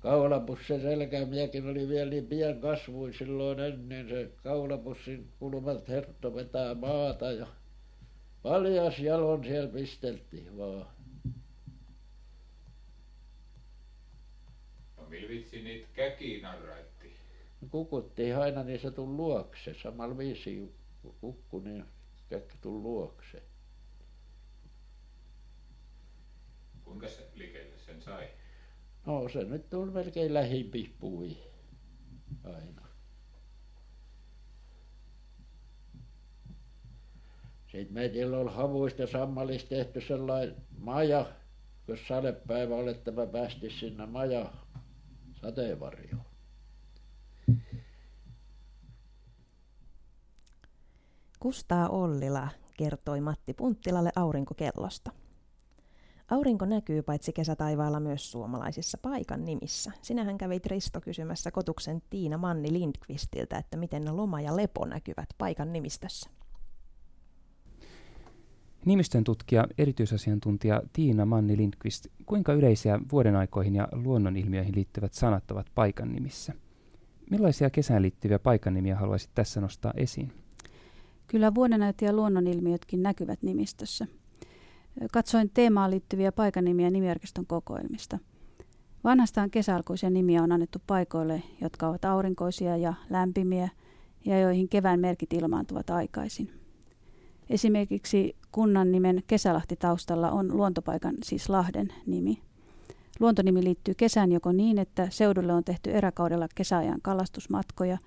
kaulapussin 0.00 0.80
selkään 0.80 1.28
minäkin 1.28 1.70
olin 1.70 1.88
vielä 1.88 2.10
niin 2.10 2.26
pienkasvuinen 2.26 3.18
silloin 3.18 3.60
ennen. 3.60 4.08
Se 4.08 4.30
kaulapussin 4.42 5.28
kulmalta 5.38 5.92
herttoi 5.92 6.34
vetämään 6.34 6.78
maata 6.78 7.32
ja 7.32 7.46
paljain 8.42 9.04
jaloin 9.04 9.44
siellä 9.44 9.68
pisteltiin 9.68 10.58
vain 10.58 10.84
kukuttiin 17.70 18.36
aina 18.36 18.62
niin 18.62 18.80
se 18.80 18.90
tuli 18.90 19.12
luokse. 19.12 19.74
Samalla 19.82 20.18
viisiin 20.18 20.74
kukkui 21.20 21.62
niin 21.64 21.84
käki 22.28 22.58
tuli 22.60 22.82
luokse. 22.82 23.42
Kuinkas 26.84 27.22
likelle 27.34 27.78
sen 27.78 28.02
sai? 28.02 28.28
No 29.06 29.28
se 29.28 29.44
nyt 29.44 29.70
tuli 29.70 29.90
melkein 29.90 30.34
lähimpiin 30.34 30.96
puihin 31.00 31.50
aina. 32.44 32.88
Sitten 37.66 37.94
meillä 37.94 38.38
oli 38.38 38.50
havuista 38.50 39.02
ja 39.02 39.06
sammalista 39.06 39.68
tehty 39.68 40.00
sellainen 40.00 40.56
maja 40.78 41.26
jos 41.88 42.08
sadepäivä 42.08 42.74
oli 42.74 42.90
että 42.90 43.10
me 43.10 43.26
päästiin 43.26 43.72
sinne 43.72 44.06
majaan 44.06 44.58
sateenvarjoon 45.42 46.27
Kustaa 51.40 51.88
Ollila 51.88 52.48
kertoi 52.76 53.20
Matti 53.20 53.54
Punttilalle 53.54 54.10
aurinkokellosta. 54.16 55.10
Aurinko 56.30 56.66
näkyy 56.66 57.02
paitsi 57.02 57.32
kesätaivaalla 57.32 58.00
myös 58.00 58.32
suomalaisissa 58.32 58.98
paikan 59.02 59.44
nimissä. 59.44 59.92
Sinähän 60.02 60.38
kävit 60.38 60.66
Risto 60.66 61.00
kysymässä 61.00 61.50
kotuksen 61.50 62.02
Tiina 62.10 62.38
Manni 62.38 62.72
Lindqvistiltä, 62.72 63.58
että 63.58 63.76
miten 63.76 64.16
loma 64.16 64.40
ja 64.40 64.56
lepo 64.56 64.84
näkyvät 64.84 65.28
paikan 65.38 65.72
nimistössä. 65.72 66.30
Nimistön 68.84 69.24
tutkija, 69.24 69.66
erityisasiantuntija 69.78 70.82
Tiina 70.92 71.24
Manni 71.24 71.56
Lindqvist, 71.56 72.06
kuinka 72.26 72.52
yleisiä 72.52 73.00
vuodenaikoihin 73.12 73.74
ja 73.74 73.88
luonnonilmiöihin 73.92 74.74
liittyvät 74.74 75.12
sanat 75.12 75.50
ovat 75.50 75.66
paikan 75.74 76.12
nimissä? 76.12 76.52
Millaisia 77.30 77.70
kesään 77.70 78.02
liittyviä 78.02 78.38
paikannimiä 78.38 78.96
haluaisit 78.96 79.30
tässä 79.34 79.60
nostaa 79.60 79.92
esiin? 79.96 80.32
Kyllä 81.28 81.54
vuodenajat 81.54 82.02
ja 82.02 82.12
luonnonilmiötkin 82.12 83.02
näkyvät 83.02 83.42
nimistössä. 83.42 84.06
Katsoin 85.12 85.50
teemaan 85.54 85.90
liittyviä 85.90 86.32
paikanimiä 86.32 86.90
nimiarkiston 86.90 87.46
kokoelmista. 87.46 88.18
Vanhastaan 89.04 89.50
kesäalkuisia 89.50 90.10
nimiä 90.10 90.42
on 90.42 90.52
annettu 90.52 90.78
paikoille, 90.86 91.42
jotka 91.60 91.88
ovat 91.88 92.04
aurinkoisia 92.04 92.76
ja 92.76 92.94
lämpimiä 93.10 93.68
ja 94.24 94.40
joihin 94.40 94.68
kevään 94.68 95.00
merkit 95.00 95.32
ilmaantuvat 95.32 95.90
aikaisin. 95.90 96.50
Esimerkiksi 97.50 98.36
kunnan 98.52 98.92
nimen 98.92 99.22
Kesälahti 99.26 99.76
taustalla 99.76 100.30
on 100.30 100.56
luontopaikan, 100.56 101.14
siis 101.22 101.48
Lahden, 101.48 101.88
nimi. 102.06 102.42
Luontonimi 103.20 103.64
liittyy 103.64 103.94
kesään 103.94 104.32
joko 104.32 104.52
niin, 104.52 104.78
että 104.78 105.08
seudulle 105.10 105.52
on 105.52 105.64
tehty 105.64 105.90
eräkaudella 105.90 106.48
kesäajan 106.54 106.98
kalastusmatkoja, 107.02 107.98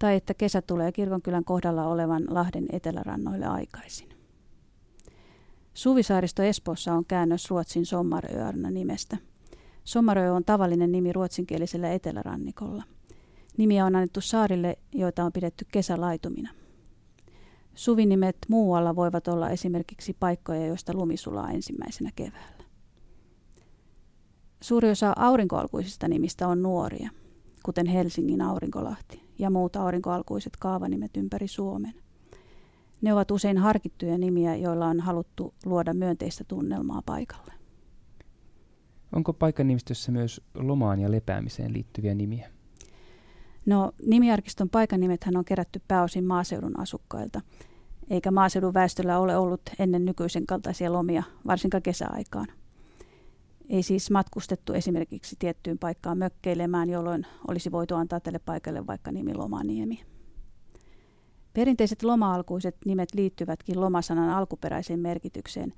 tai 0.00 0.16
että 0.16 0.34
kesä 0.34 0.62
tulee 0.62 0.92
kirkonkylän 0.92 1.44
kohdalla 1.44 1.86
olevan 1.86 2.24
Lahden 2.28 2.66
etelärannoille 2.72 3.46
aikaisin. 3.46 4.08
Suvisaaristo 5.74 6.42
Espoossa 6.42 6.92
on 6.92 7.04
käännös 7.04 7.50
Ruotsin 7.50 7.86
Sommaröarna 7.86 8.70
nimestä. 8.70 9.16
Sommarö 9.84 10.32
on 10.32 10.44
tavallinen 10.44 10.92
nimi 10.92 11.12
ruotsinkielisellä 11.12 11.92
etelärannikolla. 11.92 12.82
Nimiä 13.56 13.86
on 13.86 13.96
annettu 13.96 14.20
saarille, 14.20 14.78
joita 14.92 15.24
on 15.24 15.32
pidetty 15.32 15.66
kesälaitumina. 15.72 16.50
Suvinimet 17.74 18.36
muualla 18.48 18.96
voivat 18.96 19.28
olla 19.28 19.50
esimerkiksi 19.50 20.16
paikkoja, 20.20 20.66
joista 20.66 20.94
lumi 20.94 21.16
sulaa 21.16 21.50
ensimmäisenä 21.50 22.10
keväällä. 22.16 22.64
Suuri 24.60 24.90
osa 24.90 25.12
aurinkoalkuisista 25.16 26.08
nimistä 26.08 26.48
on 26.48 26.62
nuoria, 26.62 27.10
kuten 27.62 27.86
Helsingin 27.86 28.42
aurinkolahti 28.42 29.29
ja 29.40 29.50
muut 29.50 29.76
aurinkoalkuiset 29.76 30.56
kaavanimet 30.56 31.16
ympäri 31.16 31.48
Suomen. 31.48 31.94
Ne 33.02 33.12
ovat 33.12 33.30
usein 33.30 33.58
harkittuja 33.58 34.18
nimiä, 34.18 34.56
joilla 34.56 34.86
on 34.86 35.00
haluttu 35.00 35.54
luoda 35.64 35.94
myönteistä 35.94 36.44
tunnelmaa 36.44 37.02
paikalle. 37.06 37.52
Onko 39.12 39.32
paikanimistössä 39.32 40.12
myös 40.12 40.40
lomaan 40.54 41.00
ja 41.00 41.10
lepäämiseen 41.10 41.72
liittyviä 41.72 42.14
nimiä? 42.14 42.50
No, 43.66 43.92
nimiarkiston 44.06 44.70
paikanimethän 44.70 45.36
on 45.36 45.44
kerätty 45.44 45.82
pääosin 45.88 46.24
maaseudun 46.24 46.80
asukkailta, 46.80 47.40
eikä 48.10 48.30
maaseudun 48.30 48.74
väestöllä 48.74 49.18
ole 49.18 49.36
ollut 49.36 49.60
ennen 49.78 50.04
nykyisen 50.04 50.46
kaltaisia 50.46 50.92
lomia, 50.92 51.22
varsinkaan 51.46 51.82
kesäaikaan. 51.82 52.46
Ei 53.70 53.82
siis 53.82 54.10
matkustettu 54.10 54.72
esimerkiksi 54.72 55.36
tiettyyn 55.38 55.78
paikkaan 55.78 56.18
mökkeilemään, 56.18 56.90
jolloin 56.90 57.26
olisi 57.48 57.72
voitu 57.72 57.94
antaa 57.94 58.20
tälle 58.20 58.38
paikalle 58.38 58.86
vaikka 58.86 59.12
nimi 59.12 59.34
Lomaniemi. 59.34 60.00
Perinteiset 61.52 62.02
loma-alkuiset 62.02 62.76
nimet 62.84 63.14
liittyvätkin 63.14 63.80
lomasanan 63.80 64.30
alkuperäiseen 64.30 65.00
merkitykseen, 65.00 65.72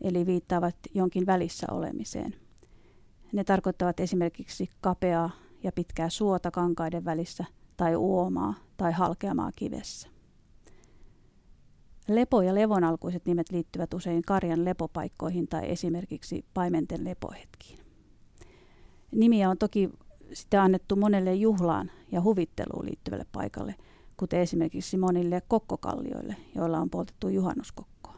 eli 0.00 0.26
viittaavat 0.26 0.76
jonkin 0.94 1.26
välissä 1.26 1.66
olemiseen. 1.70 2.34
Ne 3.32 3.44
tarkoittavat 3.44 4.00
esimerkiksi 4.00 4.68
kapeaa 4.80 5.30
ja 5.62 5.72
pitkää 5.72 6.08
suota 6.08 6.50
kankaiden 6.50 7.04
välissä 7.04 7.44
tai 7.76 7.96
uomaa 7.96 8.54
tai 8.76 8.92
halkeamaa 8.92 9.50
kivessä. 9.56 10.08
Lepo- 12.08 12.42
ja 12.42 12.54
levonalkuiset 12.54 13.26
nimet 13.26 13.52
liittyvät 13.52 13.94
usein 13.94 14.22
karjan 14.22 14.64
lepopaikkoihin 14.64 15.48
tai 15.48 15.70
esimerkiksi 15.70 16.44
paimenten 16.54 17.04
lepohetkiin. 17.04 17.78
Nimiä 19.12 19.50
on 19.50 19.58
toki 19.58 19.90
sitä 20.32 20.62
annettu 20.62 20.96
monelle 20.96 21.34
juhlaan 21.34 21.90
ja 22.12 22.22
huvitteluun 22.22 22.86
liittyvälle 22.86 23.26
paikalle, 23.32 23.74
kuten 24.16 24.40
esimerkiksi 24.40 24.96
monille 24.96 25.42
kokkokallioille, 25.48 26.36
joilla 26.54 26.78
on 26.78 26.90
poltettu 26.90 27.28
juhannuskokkoa. 27.28 28.14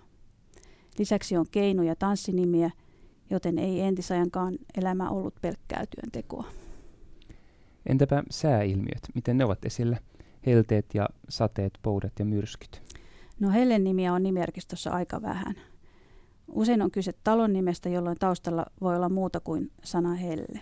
Lisäksi 0.98 1.36
on 1.36 1.46
keinu- 1.50 1.82
ja 1.82 1.96
tanssinimiä, 1.96 2.70
joten 3.30 3.58
ei 3.58 3.80
entisajankaan 3.80 4.58
elämä 4.78 5.10
ollut 5.10 5.34
pelkkää 5.42 5.84
työntekoa. 5.86 6.44
Entäpä 7.86 8.22
sääilmiöt, 8.30 9.02
miten 9.14 9.38
ne 9.38 9.44
ovat 9.44 9.64
esillä? 9.64 9.96
Helteet 10.46 10.94
ja 10.94 11.08
sateet, 11.28 11.78
poudat 11.82 12.12
ja 12.18 12.24
myrskyt. 12.24 12.81
No 13.42 13.50
Hellen 13.50 13.84
nimiä 13.84 14.12
on 14.12 14.22
nimiarkistossa 14.22 14.90
aika 14.90 15.22
vähän. 15.22 15.54
Usein 16.48 16.82
on 16.82 16.90
kyse 16.90 17.12
talon 17.24 17.52
nimestä, 17.52 17.88
jolloin 17.88 18.16
taustalla 18.20 18.66
voi 18.80 18.96
olla 18.96 19.08
muuta 19.08 19.40
kuin 19.40 19.70
sana 19.84 20.14
helle. 20.14 20.60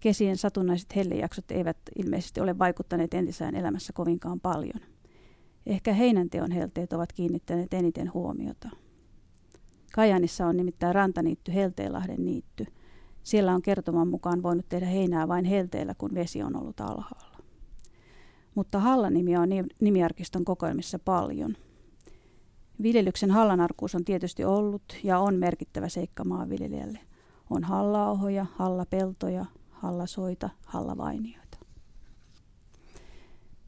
Kesien 0.00 0.36
satunnaiset 0.36 0.96
hellejaksot 0.96 1.50
eivät 1.50 1.76
ilmeisesti 1.96 2.40
ole 2.40 2.58
vaikuttaneet 2.58 3.14
entisään 3.14 3.54
elämässä 3.54 3.92
kovinkaan 3.92 4.40
paljon. 4.40 4.80
Ehkä 5.66 5.92
heinänteon 5.92 6.50
helteet 6.50 6.92
ovat 6.92 7.12
kiinnittäneet 7.12 7.74
eniten 7.74 8.14
huomiota. 8.14 8.70
Kajanissa 9.92 10.46
on 10.46 10.56
nimittäin 10.56 10.94
rantaniitty 10.94 11.54
Helteenlahden 11.54 12.24
niitty. 12.24 12.66
Siellä 13.22 13.54
on 13.54 13.62
kertoman 13.62 14.08
mukaan 14.08 14.42
voinut 14.42 14.68
tehdä 14.68 14.86
heinää 14.86 15.28
vain 15.28 15.44
helteellä, 15.44 15.94
kun 15.94 16.14
vesi 16.14 16.42
on 16.42 16.56
ollut 16.56 16.80
alhaalla 16.80 17.27
mutta 18.58 18.78
Hallanimiä 18.78 19.40
on 19.40 19.48
nimiarkiston 19.80 20.44
kokoelmissa 20.44 20.98
paljon. 20.98 21.56
Viljelyksen 22.82 23.30
hallanarkuus 23.30 23.94
on 23.94 24.04
tietysti 24.04 24.44
ollut 24.44 24.82
ja 25.02 25.18
on 25.18 25.34
merkittävä 25.34 25.88
seikka 25.88 26.24
maanviljelijälle. 26.24 26.98
On 27.50 27.64
hallaohoja, 27.64 28.46
hallapeltoja, 28.54 29.46
hallasoita, 29.70 30.50
hallavainioita. 30.66 31.58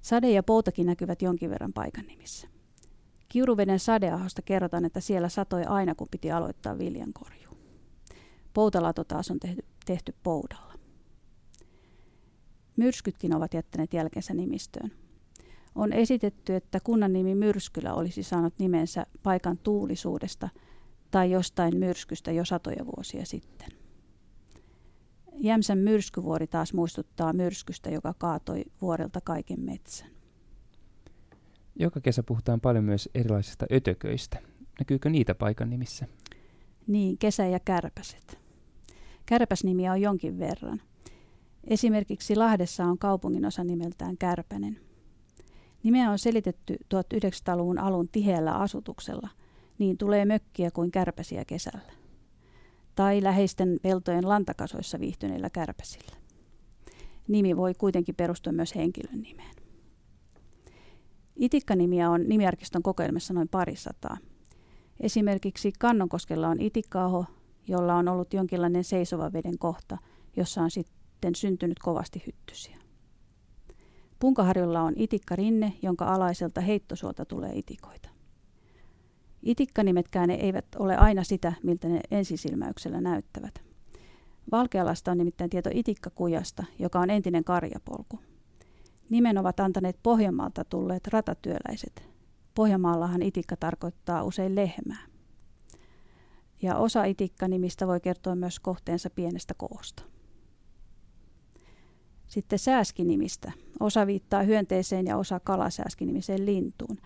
Sade 0.02 0.30
ja 0.30 0.42
poutakin 0.42 0.86
näkyvät 0.86 1.22
jonkin 1.22 1.50
verran 1.50 1.72
paikan 1.72 2.06
nimissä. 2.06 2.48
Kiuruveden 3.28 3.78
sadeahosta 3.78 4.42
kerrotaan, 4.42 4.84
että 4.84 5.00
siellä 5.00 5.28
satoi 5.28 5.64
aina, 5.64 5.94
kun 5.94 6.08
piti 6.10 6.32
aloittaa 6.32 6.78
viljankorjuu. 6.78 7.54
Poutalato 8.54 9.04
taas 9.04 9.30
on 9.30 9.40
tehty, 9.40 9.64
tehty 9.86 10.14
poudalla. 10.22 10.69
Myrskytkin 12.80 13.34
ovat 13.34 13.54
jättäneet 13.54 13.94
jälkensä 13.94 14.34
nimistöön. 14.34 14.92
On 15.74 15.92
esitetty, 15.92 16.54
että 16.54 16.80
kunnan 16.84 17.12
nimi 17.12 17.34
Myrskylä 17.34 17.94
olisi 17.94 18.22
saanut 18.22 18.54
nimensä 18.58 19.06
paikan 19.22 19.58
tuulisuudesta 19.58 20.48
tai 21.10 21.30
jostain 21.30 21.76
myrskystä 21.78 22.32
jo 22.32 22.44
satoja 22.44 22.86
vuosia 22.96 23.26
sitten. 23.26 23.68
Jämsän 25.32 25.78
myrskyvuori 25.78 26.46
taas 26.46 26.72
muistuttaa 26.72 27.32
myrskystä, 27.32 27.90
joka 27.90 28.14
kaatoi 28.18 28.64
vuorelta 28.82 29.20
kaiken 29.24 29.60
metsän. 29.60 30.08
Joka 31.76 32.00
kesä 32.00 32.22
puhutaan 32.22 32.60
paljon 32.60 32.84
myös 32.84 33.08
erilaisista 33.14 33.66
ötököistä. 33.72 34.38
Näkyykö 34.78 35.10
niitä 35.10 35.34
paikan 35.34 35.70
nimissä? 35.70 36.06
Niin, 36.86 37.18
kesä 37.18 37.46
ja 37.46 37.60
kärpäset. 37.60 38.38
Kärpäsnimiä 39.26 39.92
on 39.92 40.00
jonkin 40.00 40.38
verran. 40.38 40.80
Esimerkiksi 41.64 42.36
Lahdessa 42.36 42.84
on 42.84 42.98
kaupungin 42.98 43.46
osa 43.46 43.64
nimeltään 43.64 44.18
Kärpänen. 44.18 44.80
Nimeä 45.82 46.10
on 46.10 46.18
selitetty 46.18 46.76
1900-luvun 46.94 47.78
alun 47.78 48.08
tiheällä 48.08 48.52
asutuksella, 48.52 49.28
niin 49.78 49.98
tulee 49.98 50.24
mökkiä 50.24 50.70
kuin 50.70 50.90
kärpäsiä 50.90 51.44
kesällä. 51.44 51.92
Tai 52.94 53.22
läheisten 53.22 53.78
peltojen 53.82 54.28
lantakasoissa 54.28 55.00
viihtyneillä 55.00 55.50
kärpäsillä. 55.50 56.16
Nimi 57.28 57.56
voi 57.56 57.74
kuitenkin 57.74 58.14
perustua 58.14 58.52
myös 58.52 58.74
henkilön 58.74 59.20
nimeen. 59.20 59.54
Itikkanimiä 61.36 62.10
on 62.10 62.28
nimiarkiston 62.28 62.82
kokoelmassa 62.82 63.34
noin 63.34 63.48
parisataa. 63.48 64.16
Esimerkiksi 65.00 65.72
Kannonkoskella 65.78 66.48
on 66.48 66.60
itikkaaho, 66.60 67.24
jolla 67.68 67.94
on 67.94 68.08
ollut 68.08 68.34
jonkinlainen 68.34 68.84
seisova 68.84 69.32
veden 69.32 69.58
kohta, 69.58 69.98
jossa 70.36 70.62
on 70.62 70.70
sitten 70.70 70.99
sitten 71.20 71.34
syntynyt 71.34 71.78
kovasti 71.78 72.22
hyttysiä. 72.26 72.76
Punkaharjulla 74.18 74.82
on 74.82 74.92
itikkarinne, 74.96 75.72
jonka 75.82 76.04
alaiselta 76.04 76.60
heittosuolta 76.60 77.24
tulee 77.24 77.52
itikoita. 77.54 78.08
Itikkanimetkään 79.42 80.30
eivät 80.30 80.64
ole 80.78 80.96
aina 80.96 81.24
sitä, 81.24 81.52
miltä 81.62 81.88
ne 81.88 82.00
ensisilmäyksellä 82.10 83.00
näyttävät. 83.00 83.54
Valkealasta 84.52 85.10
on 85.10 85.18
nimittäin 85.18 85.50
tieto 85.50 85.70
itikkakujasta, 85.72 86.64
joka 86.78 87.00
on 87.00 87.10
entinen 87.10 87.44
karjapolku. 87.44 88.18
Nimen 89.10 89.38
ovat 89.38 89.60
antaneet 89.60 89.96
Pohjanmaalta 90.02 90.64
tulleet 90.64 91.06
ratatyöläiset. 91.06 92.08
Pohjanmaallahan 92.54 93.22
itikka 93.22 93.56
tarkoittaa 93.56 94.24
usein 94.24 94.54
lehmää. 94.54 95.06
Ja 96.62 96.76
osa 96.76 97.04
itikkanimistä 97.04 97.86
voi 97.86 98.00
kertoa 98.00 98.34
myös 98.34 98.60
kohteensa 98.60 99.10
pienestä 99.10 99.54
koosta. 99.54 100.02
Sitten 102.30 102.58
sääskinimistä. 102.58 103.52
Osa 103.80 104.06
viittaa 104.06 104.42
hyönteiseen 104.42 105.06
ja 105.06 105.16
osa 105.16 105.40
kalasääskinimiseen 105.40 106.46
lintuun. 106.46 106.98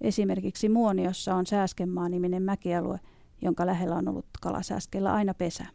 Esimerkiksi 0.00 0.68
Muoniossa 0.68 1.34
on 1.34 1.46
Sääskenmaa-niminen 1.46 2.42
mäkialue, 2.42 3.00
jonka 3.42 3.66
lähellä 3.66 3.96
on 3.96 4.08
ollut 4.08 4.26
kalasääskellä 4.40 5.12
aina 5.12 5.34
pesä. 5.34 5.66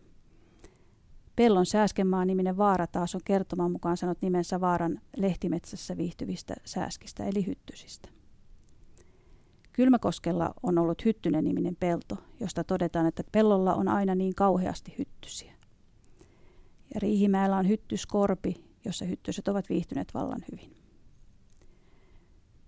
Pellon 1.36 1.66
Sääskenmaa-niminen 1.66 2.58
vaara 2.58 2.88
taas 2.88 3.16
on 3.16 3.22
kertoman 3.26 3.72
mukaan 3.72 3.98
sanot 3.98 4.22
nimensä 4.22 4.62
vaaran 4.62 5.02
lehtimetsässä 5.18 5.98
viihtyvistä 5.98 6.56
sääskistä 6.66 7.26
eli 7.26 7.46
hyttysistä. 7.46 8.10
Kylmäkoskella 9.74 10.54
on 10.64 10.78
ollut 10.78 11.06
Hyttynen 11.06 11.44
niminen 11.44 11.76
pelto, 11.76 12.18
josta 12.40 12.64
todetaan, 12.64 13.06
että 13.06 13.24
pellolla 13.32 13.76
on 13.76 13.88
aina 13.88 14.16
niin 14.16 14.36
kauheasti 14.36 14.96
hyttysiä. 14.98 15.54
Ja 16.94 17.00
Riihimäellä 17.00 17.58
on 17.58 17.68
hyttyskorpi, 17.68 18.67
jossa 18.88 19.06
hyttyset 19.06 19.48
ovat 19.48 19.70
viihtyneet 19.70 20.14
vallan 20.14 20.44
hyvin. 20.52 20.76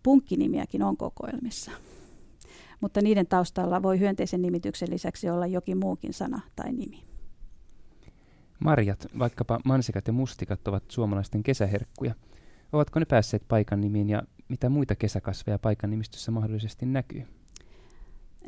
Punkkinimiäkin 0.03 0.83
on 0.83 0.97
kokoelmissa, 0.97 1.71
mutta 2.81 3.01
niiden 3.01 3.27
taustalla 3.27 3.83
voi 3.83 3.99
hyönteisen 3.99 4.41
nimityksen 4.41 4.89
lisäksi 4.89 5.29
olla 5.29 5.47
jokin 5.47 5.77
muukin 5.77 6.13
sana 6.13 6.41
tai 6.55 6.71
nimi. 6.71 7.03
Marjat, 8.59 9.07
vaikkapa 9.19 9.59
mansikat 9.65 10.07
ja 10.07 10.13
mustikat, 10.13 10.67
ovat 10.67 10.83
suomalaisten 10.87 11.43
kesäherkkuja. 11.43 12.15
Ovatko 12.71 12.99
ne 12.99 13.05
päässeet 13.05 13.43
paikan 13.47 13.81
nimiin 13.81 14.09
ja 14.09 14.23
mitä 14.49 14.69
muita 14.69 14.95
kesäkasveja 14.95 15.59
paikan 15.59 15.89
nimistössä 15.89 16.31
mahdollisesti 16.31 16.85
näkyy? 16.85 17.27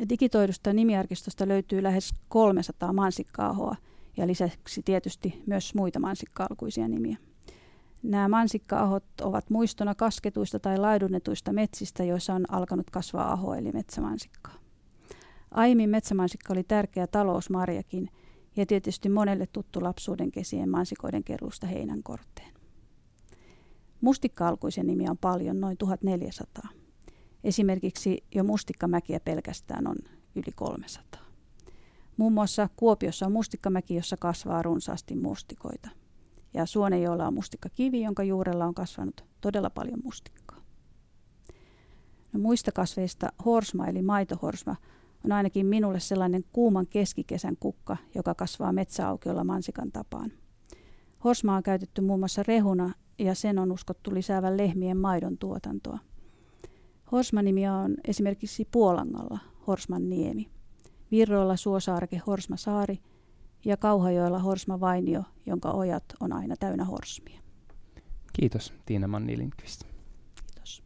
Digitoidusta 0.10 0.74
nimiarkistosta 0.74 1.48
löytyy 1.48 1.84
lähes 1.84 2.14
300 2.28 2.94
mansikkaahoa 2.94 3.76
ja 4.18 4.28
lisäksi 4.28 4.82
tietysti 4.84 5.44
myös 5.46 5.76
muita 5.76 6.00
mansikka 6.00 6.48
nimiä. 6.88 7.18
Nämä 8.04 8.28
mansikka-ahot 8.28 9.04
ovat 9.22 9.50
muistona 9.50 9.96
kasketuista 9.96 10.60
tai 10.60 10.78
laidunnetuista 10.78 11.54
metsistä, 11.54 12.04
joissa 12.04 12.34
on 12.34 12.46
alkanut 12.54 12.90
kasvaa 12.90 13.32
aho 13.32 13.56
eli 13.56 13.72
metsämansikkaa. 13.72 14.56
Aiemmin 15.52 15.90
metsämansikka 15.90 16.54
oli 16.54 16.64
tärkeä 16.64 17.08
talousmarjakin 17.08 18.10
ja 18.56 18.66
tietysti 18.66 19.10
monelle 19.10 19.48
tuttu 19.48 19.84
lapsuuden 19.84 20.32
kesien 20.32 20.70
mansikoiden 20.70 21.24
keruusta 21.24 21.68
heinänkorteen. 21.68 22.54
Mustikka-alkuisen 24.02 24.88
nimi 24.88 25.10
on 25.10 25.18
paljon, 25.18 25.60
noin 25.60 25.78
1400. 25.78 26.70
Esimerkiksi 27.44 28.24
jo 28.36 28.44
mustikkamäkiä 28.44 29.20
pelkästään 29.20 29.88
on 29.88 29.96
yli 30.36 30.52
300. 30.56 31.22
Muun 32.18 32.34
muassa 32.34 32.70
Kuopiossa 32.76 33.26
on 33.26 33.32
mustikkamäki, 33.32 33.96
jossa 33.96 34.18
kasvaa 34.18 34.62
runsaasti 34.62 35.16
mustikoita. 35.16 35.90
Ja 36.54 36.66
Suonejoella 36.66 37.28
on 37.28 37.34
mustikkakivi, 37.34 38.02
jonka 38.02 38.24
juurella 38.24 38.66
on 38.66 38.74
kasvanut 38.74 39.24
todella 39.42 39.70
paljon 39.70 40.00
mustikkaa. 40.04 40.62
No, 42.34 42.40
muista 42.40 42.72
kasveista 42.72 43.32
horsma 43.46 43.88
eli 43.88 44.02
maitohorsma 44.02 44.76
on 45.26 45.32
ainakin 45.32 45.66
minulle 45.66 46.00
sellainen 46.00 46.44
kuuman 46.54 46.88
keskikesän 46.88 47.58
kukka, 47.60 47.98
joka 48.16 48.36
kasvaa 48.36 48.74
metsäaukiolla 48.74 49.44
mansikan 49.44 49.92
tapaan. 49.92 50.32
Horsmaa 51.24 51.58
on 51.58 51.64
käytetty 51.64 52.02
muun 52.02 52.20
muassa 52.20 52.44
rehuna 52.48 52.94
ja 53.20 53.36
sen 53.36 53.60
on 53.60 53.72
uskottu 53.72 54.14
lisäävän 54.14 54.58
lehmien 54.58 54.98
maidon 54.98 55.38
tuotantoa. 55.38 56.00
Horsmanimi 57.12 57.68
on 57.68 57.96
esimerkiksi 58.08 58.68
Puolangalla 58.72 59.40
Horsman 59.68 60.10
niemi, 60.10 60.50
Virroilla 61.12 61.56
Suosaareke 61.56 62.22
Horsma 62.28 62.58
saari 62.58 63.00
ja 63.66 63.78
Kauhajoella 63.78 64.40
Horsma 64.40 64.80
vainio, 64.80 65.24
jonka 65.46 65.72
ojat 65.72 66.04
on 66.20 66.34
aina 66.34 66.56
täynnä 66.56 66.86
horsmia. 66.86 67.42
Kiitos 68.34 68.74
Tiina 68.86 69.08
Manni 69.08 69.38
Lindqvist. 69.38 69.84
Kiitos. 70.46 70.84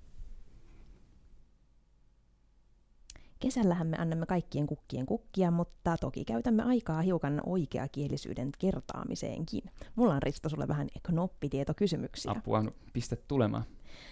Kesällähän 3.45 3.87
me 3.87 3.97
annamme 3.97 4.25
kaikkien 4.25 4.67
kukkien 4.67 5.05
kukkia, 5.05 5.51
mutta 5.51 5.97
toki 5.97 6.25
käytämme 6.25 6.63
aikaa 6.63 7.01
hiukan 7.01 7.41
oikeakielisyyden 7.45 8.49
kertaamiseenkin. 8.59 9.61
Mulla 9.95 10.13
on 10.13 10.23
Risto 10.23 10.49
sulle 10.49 10.67
vähän 10.67 10.87
knoppitietokysymyksiä. 11.03 12.31
Apua, 12.31 12.61
no, 12.61 12.71
pistä 12.93 13.15
tulemaan. 13.27 13.63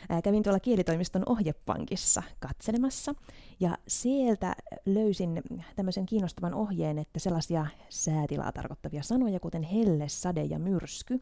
Ää, 0.09 0.21
kävin 0.21 0.43
tuolla 0.43 0.59
kielitoimiston 0.59 1.23
ohjepankissa 1.25 2.23
katselemassa 2.39 3.15
ja 3.59 3.77
sieltä 3.87 4.55
löysin 4.85 5.41
tämmöisen 5.75 6.05
kiinnostavan 6.05 6.53
ohjeen, 6.53 6.99
että 6.99 7.19
sellaisia 7.19 7.65
säätilaa 7.89 8.51
tarkoittavia 8.51 9.03
sanoja 9.03 9.39
kuten 9.39 9.63
helle, 9.63 10.09
sade 10.09 10.43
ja 10.43 10.59
myrsky, 10.59 11.21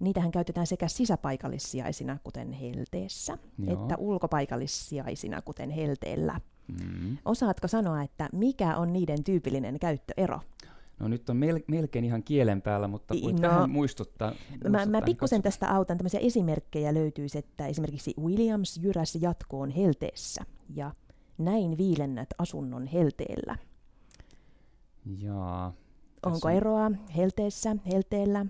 niitähän 0.00 0.30
käytetään 0.30 0.66
sekä 0.66 0.88
sisäpaikallissijaisina, 0.88 2.18
kuten 2.24 2.52
helteessä, 2.52 3.38
Joo. 3.58 3.72
että 3.72 3.96
ulkopaikallissijaisina, 3.96 5.42
kuten 5.42 5.70
helteellä. 5.70 6.40
Mm. 6.68 7.16
Osaatko 7.24 7.68
sanoa, 7.68 8.02
että 8.02 8.28
mikä 8.32 8.76
on 8.76 8.92
niiden 8.92 9.24
tyypillinen 9.24 9.78
käyttöero? 9.78 10.40
No 10.98 11.08
nyt 11.08 11.30
on 11.30 11.36
mel- 11.36 11.64
melkein 11.66 12.04
ihan 12.04 12.22
kielen 12.22 12.62
päällä, 12.62 12.88
mutta 12.88 13.14
voit 13.22 13.40
No, 13.40 13.48
vähän 13.48 13.70
muistuttaa. 13.70 14.30
Mä, 14.30 14.36
muistuttaa, 14.50 14.70
mä 14.86 14.98
niin 14.98 15.04
pikkusen 15.04 15.42
tästä 15.42 15.70
autan. 15.74 15.96
Tämmöisiä 15.98 16.20
esimerkkejä 16.20 16.94
löytyisi, 16.94 17.38
että 17.38 17.66
esimerkiksi 17.66 18.14
Williams 18.20 18.76
jyräsi 18.82 19.18
jatkoon 19.22 19.70
helteessä 19.70 20.44
ja 20.74 20.94
näin 21.38 21.78
viilennät 21.78 22.28
asunnon 22.38 22.86
helteellä. 22.86 23.56
Jaa. 25.18 25.72
Onko 26.26 26.48
on- 26.48 26.52
eroa 26.54 26.90
helteessä, 27.16 27.76
helteellä? 27.92 28.46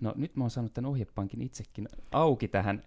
No 0.00 0.12
nyt 0.16 0.36
mä 0.36 0.44
oon 0.44 0.50
saanut 0.50 0.74
tämän 0.74 0.90
ohjepankin 0.90 1.42
itsekin 1.42 1.88
auki 2.12 2.48
tähän, 2.48 2.82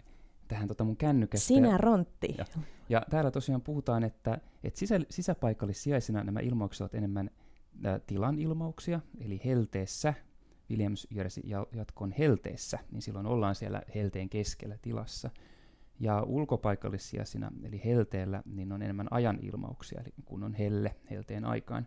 tähän 0.48 0.68
tota 0.68 0.84
mun 0.84 0.96
kännykästä. 0.96 1.46
Sinä 1.46 1.68
Ja, 1.68 1.78
rontti. 1.78 2.34
Ja. 2.38 2.44
Ja 2.88 3.02
täällä 3.10 3.30
tosiaan 3.30 3.62
puhutaan, 3.62 4.04
että, 4.04 4.38
että 4.64 4.78
sisä, 4.78 5.00
sisäpaikallissijaisina 5.10 6.24
nämä 6.24 6.40
ilmaukset 6.40 6.80
ovat 6.80 6.94
enemmän 6.94 7.30
ä, 7.86 7.98
tilan 8.06 8.38
ilmauksia, 8.38 9.00
eli 9.20 9.40
helteessä, 9.44 10.14
Williams 10.70 11.06
jyräsi 11.10 11.42
ja- 11.44 11.66
jatkoon 11.72 12.12
helteessä, 12.18 12.78
niin 12.90 13.02
silloin 13.02 13.26
ollaan 13.26 13.54
siellä 13.54 13.82
helteen 13.94 14.28
keskellä 14.28 14.78
tilassa. 14.82 15.30
Ja 16.00 16.22
ulkopaikallissijaisina, 16.22 17.52
eli 17.64 17.80
helteellä, 17.84 18.42
niin 18.46 18.72
on 18.72 18.82
enemmän 18.82 19.08
ajan 19.10 19.38
ilmauksia, 19.42 20.00
eli 20.00 20.14
kun 20.24 20.42
on 20.42 20.54
helle 20.54 20.96
helteen 21.10 21.44
aikaan. 21.44 21.86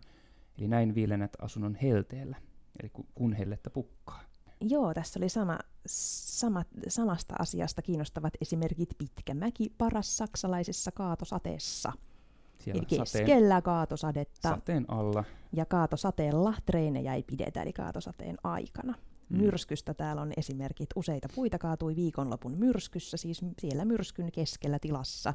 Eli 0.58 0.68
näin 0.68 0.94
viilennät 0.94 1.36
asunnon 1.40 1.74
helteellä, 1.74 2.36
eli 2.82 2.88
ku- 2.88 3.06
kun 3.14 3.32
hellettä 3.32 3.70
pukkaa. 3.70 4.20
Joo, 4.60 4.94
tässä 4.94 5.20
oli 5.20 5.28
sama, 5.28 5.58
sama, 5.86 6.64
samasta 6.88 7.34
asiasta 7.38 7.82
kiinnostavat 7.82 8.32
esimerkit 8.40 8.94
Pitkämäki 8.98 9.72
paras 9.78 10.16
saksalaisessa 10.16 10.92
kaatosateessa. 10.92 11.92
Siellä 12.58 12.78
Eli 12.78 12.98
sateen, 13.06 13.26
keskellä 13.26 13.62
kaatosadetta 13.62 14.48
sateen 14.48 14.84
alla. 14.88 15.24
ja 15.52 15.66
kaatosateella 15.66 16.54
treenejä 16.66 17.14
ei 17.14 17.22
pidetä, 17.22 17.62
eli 17.62 17.72
kaatosateen 17.72 18.36
aikana. 18.44 18.94
Mm. 19.28 19.38
Myrskystä 19.38 19.94
täällä 19.94 20.22
on 20.22 20.32
esimerkit. 20.36 20.90
Useita 20.96 21.28
puita 21.34 21.58
kaatui 21.58 21.96
viikonlopun 21.96 22.58
myrskyssä, 22.58 23.16
siis 23.16 23.40
siellä 23.58 23.84
myrskyn 23.84 24.32
keskellä 24.32 24.78
tilassa. 24.78 25.34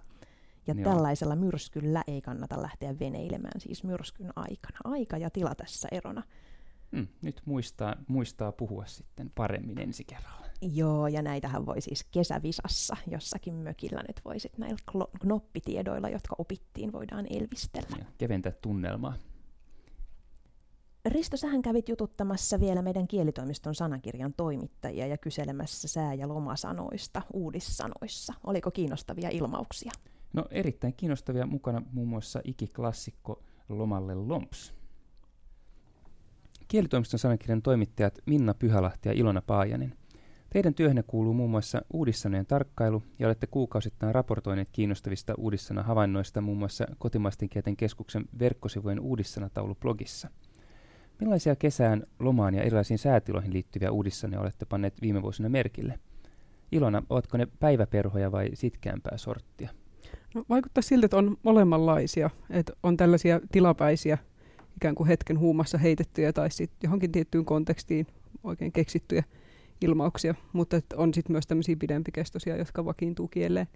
Ja 0.67 0.73
Joo. 0.73 0.83
tällaisella 0.83 1.35
myrskyllä 1.35 2.03
ei 2.07 2.21
kannata 2.21 2.61
lähteä 2.61 2.99
veneilemään, 2.99 3.61
siis 3.61 3.83
myrskyn 3.83 4.31
aikana. 4.35 4.77
Aika 4.83 5.17
ja 5.17 5.29
tila 5.29 5.55
tässä 5.55 5.87
erona. 5.91 6.23
Mm, 6.93 7.07
nyt 7.21 7.41
muistaa, 7.45 7.95
muistaa 8.07 8.51
puhua 8.51 8.85
sitten 8.85 9.31
paremmin 9.35 9.79
ensi 9.79 10.03
kerralla. 10.03 10.45
Joo, 10.61 11.07
ja 11.07 11.21
näitähän 11.21 11.65
voi 11.65 11.81
siis 11.81 12.03
kesävisassa 12.03 12.97
jossakin 13.11 13.53
mökillä 13.53 14.03
nyt 14.07 14.21
voisit 14.25 14.57
näillä 14.57 14.77
klo- 14.91 15.17
knoppitiedoilla, 15.19 16.09
jotka 16.09 16.35
opittiin, 16.37 16.91
voidaan 16.91 17.25
elvistellä. 17.29 17.97
Ja 17.99 18.05
keventää 18.17 18.51
tunnelmaa. 18.61 19.13
Risto, 21.05 21.37
sähän 21.37 21.61
kävit 21.61 21.89
jututtamassa 21.89 22.59
vielä 22.59 22.81
meidän 22.81 23.07
kielitoimiston 23.07 23.75
sanakirjan 23.75 24.33
toimittajia 24.33 25.07
ja 25.07 25.17
kyselemässä 25.17 25.87
sää- 25.87 26.13
ja 26.13 26.27
lomasanoista 26.27 27.21
uudissanoissa. 27.33 28.33
Oliko 28.43 28.71
kiinnostavia 28.71 29.29
ilmauksia? 29.29 29.91
No 30.33 30.45
erittäin 30.51 30.93
kiinnostavia 30.93 31.45
mukana 31.45 31.81
muun 31.91 32.07
muassa 32.07 32.41
ikiklassikko 32.43 33.43
Lomalle 33.69 34.15
Lomps. 34.15 34.73
Kielitoimiston 36.73 37.19
sanakirjan 37.19 37.61
toimittajat 37.61 38.19
Minna 38.25 38.53
Pyhälahti 38.53 39.09
ja 39.09 39.13
Ilona 39.13 39.41
Paajanen. 39.41 39.93
Teidän 40.49 40.73
työhönne 40.73 41.03
kuuluu 41.03 41.33
muun 41.33 41.49
muassa 41.49 41.81
uudissanojen 41.93 42.45
tarkkailu 42.45 43.03
ja 43.19 43.27
olette 43.27 43.47
kuukausittain 43.47 44.15
raportoineet 44.15 44.69
kiinnostavista 44.71 45.33
uudissana 45.37 45.83
havainnoista 45.83 46.41
muun 46.41 46.57
muassa 46.57 46.87
Kotimaisten 46.97 47.49
kielten 47.49 47.77
keskuksen 47.77 48.25
verkkosivujen 48.39 48.99
uudissanataulu-blogissa. 48.99 50.29
Millaisia 51.19 51.55
kesään, 51.55 52.03
lomaan 52.19 52.55
ja 52.55 52.63
erilaisiin 52.63 52.97
säätiloihin 52.97 53.53
liittyviä 53.53 53.91
uudissanoja 53.91 54.41
olette 54.41 54.65
panneet 54.65 55.01
viime 55.01 55.21
vuosina 55.21 55.49
merkille? 55.49 55.99
Ilona, 56.71 57.03
ovatko 57.09 57.37
ne 57.37 57.47
päiväperhoja 57.59 58.31
vai 58.31 58.49
sitkeämpää 58.53 59.17
sorttia? 59.17 59.69
No, 60.35 60.43
vaikuttaa 60.49 60.81
siltä, 60.81 61.05
että 61.05 61.17
on 61.17 61.37
molemmanlaisia. 61.43 62.29
Että 62.49 62.73
on 62.83 62.97
tällaisia 62.97 63.39
tilapäisiä, 63.51 64.17
ikään 64.75 64.95
kuin 64.95 65.07
hetken 65.07 65.39
huumassa 65.39 65.77
heitettyjä 65.77 66.33
tai 66.33 66.51
sitten 66.51 66.77
johonkin 66.83 67.11
tiettyyn 67.11 67.45
kontekstiin 67.45 68.07
oikein 68.43 68.71
keksittyjä 68.71 69.23
ilmauksia. 69.81 70.35
Mutta 70.53 70.77
on 70.95 71.13
sitten 71.13 71.31
myös 71.31 71.47
tämmöisiä 71.47 71.75
pidempikestoisia, 71.75 72.57
jotka 72.57 72.85
vakiintuu 72.85 73.27
kieleen. 73.27 73.67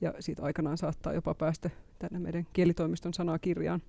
Ja 0.00 0.14
siitä 0.20 0.42
aikanaan 0.42 0.78
saattaa 0.78 1.12
jopa 1.12 1.34
päästä 1.34 1.70
tänne 1.98 2.18
meidän 2.18 2.46
kielitoimiston 2.52 3.14
sanakirjaan. 3.14 3.82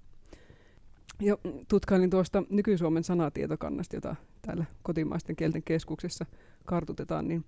Ja 1.20 1.38
tutkailin 1.68 2.10
tuosta 2.10 2.44
nyky-Suomen 2.50 3.04
sanatietokannasta, 3.04 3.96
jota 3.96 4.16
täällä 4.42 4.66
kotimaisten 4.84 5.36
kielten 5.36 5.64
keskuksessa 5.64 6.26
kartutetaan, 6.66 7.28
niin 7.28 7.46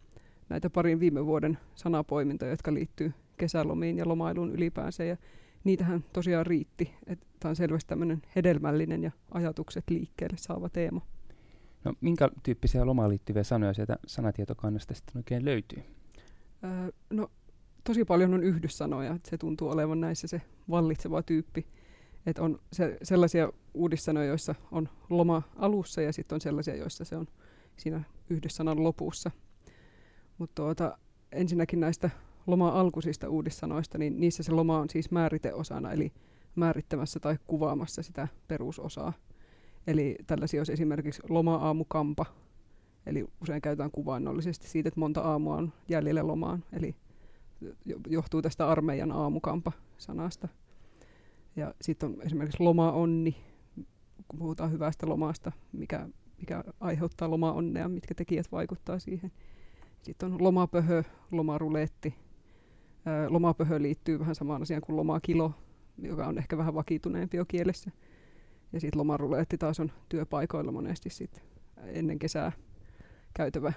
näitä 0.50 0.70
parin 0.70 1.00
viime 1.00 1.26
vuoden 1.26 1.58
sanapoimintoja, 1.76 2.52
jotka 2.52 2.74
liittyy 2.74 3.14
kesälomiin 3.38 3.98
ja 3.98 4.08
lomailuun 4.08 4.52
ylipäänsä. 4.52 5.04
Ja 5.04 5.18
niitähän 5.64 6.06
tosiaan 6.14 6.46
riitti. 6.46 6.94
Tämä 7.40 7.50
on 7.50 7.56
selvästi 7.56 7.90
tämmöinen 7.90 8.22
hedelmällinen 8.36 9.04
ja 9.04 9.12
ajatukset 9.32 9.90
liikkeelle 9.90 10.38
saava 10.38 10.70
teema. 10.70 11.02
No, 11.84 11.94
minkä 12.02 12.30
tyyppisiä 12.44 12.86
lomaan 12.86 13.10
liittyviä 13.10 13.44
sanoja 13.44 13.74
sieltä 13.74 13.98
sanatietokannasta 14.08 14.94
sitten 14.94 15.18
oikein 15.18 15.46
löytyy? 15.46 15.84
Öö, 16.64 16.92
no 17.10 17.32
tosi 17.84 18.06
paljon 18.06 18.34
on 18.34 18.44
yhdyssanoja, 18.44 19.14
että 19.14 19.30
se 19.30 19.38
tuntuu 19.38 19.70
olevan 19.70 20.02
näissä 20.02 20.28
se 20.28 20.42
vallitseva 20.70 21.24
tyyppi. 21.24 21.68
Että 22.26 22.42
on 22.42 22.60
se, 22.74 22.98
sellaisia 23.04 23.52
uudissanoja, 23.74 24.28
joissa 24.28 24.56
on 24.72 24.90
loma 25.10 25.42
alussa 25.56 26.02
ja 26.02 26.14
sitten 26.14 26.36
on 26.36 26.42
sellaisia, 26.42 26.76
joissa 26.76 27.06
se 27.06 27.16
on 27.16 27.28
siinä 27.78 28.04
yhdyssanan 28.30 28.84
lopussa. 28.84 29.32
Mutta 30.38 30.56
tuota, 30.56 30.98
ensinnäkin 31.32 31.80
näistä 31.80 32.10
loma-alkuisista 32.48 33.30
uudissanoista, 33.30 33.98
niin 33.98 34.20
niissä 34.20 34.44
se 34.44 34.52
loma 34.52 34.80
on 34.80 34.90
siis 34.90 35.12
määriteosana, 35.12 35.92
eli 35.92 36.12
määrittämässä 36.56 37.20
tai 37.20 37.38
kuvaamassa 37.48 38.04
sitä 38.04 38.28
perusosaa. 38.48 39.14
Eli 39.88 40.16
tällaisia 40.28 40.60
olisi 40.60 40.74
esimerkiksi 40.74 41.22
loma-aamukampa, 41.30 42.26
Eli 43.06 43.26
usein 43.42 43.62
käytetään 43.62 43.92
kuvainnollisesti 43.92 44.68
siitä, 44.68 44.88
että 44.88 45.00
monta 45.00 45.22
aamua 45.22 45.56
on 45.56 45.74
jäljellä 45.90 46.28
lomaan. 46.28 46.64
Eli 46.74 46.96
johtuu 48.08 48.42
tästä 48.42 48.68
armeijan 48.68 49.12
aamukampa-sanasta. 49.12 50.48
Ja 51.56 51.74
sitten 51.82 52.10
on 52.10 52.22
esimerkiksi 52.22 52.64
loma-onni, 52.64 53.36
kun 54.28 54.40
puhutaan 54.40 54.72
hyvästä 54.72 55.10
lomasta, 55.10 55.52
mikä, 55.72 56.10
mikä 56.38 56.64
aiheuttaa 56.80 57.32
loma-onnea, 57.32 57.90
mitkä 57.90 58.16
tekijät 58.16 58.52
vaikuttaa 58.52 59.00
siihen. 59.00 59.32
Sitten 60.02 60.34
on 60.34 60.44
lomapöhö, 60.44 61.04
lomaruleetti. 61.32 62.16
Lomapöhö 63.30 63.82
liittyy 63.82 64.20
vähän 64.20 64.36
samaan 64.36 64.62
asiaan 64.62 64.82
kuin 64.82 64.96
lomakilo, 64.96 65.52
joka 65.98 66.28
on 66.28 66.38
ehkä 66.38 66.58
vähän 66.58 66.74
vakituneempi 66.74 67.38
jo 67.38 67.46
kielessä. 67.46 67.92
Ja 68.74 68.80
sitten 68.80 69.00
lomaruleetti 69.00 69.58
taas 69.58 69.80
on 69.80 69.92
työpaikoilla 70.10 70.72
monesti 70.72 71.10
sit 71.10 71.44
ennen 71.84 72.20
kesää 72.20 72.52
käytävä 73.34 73.74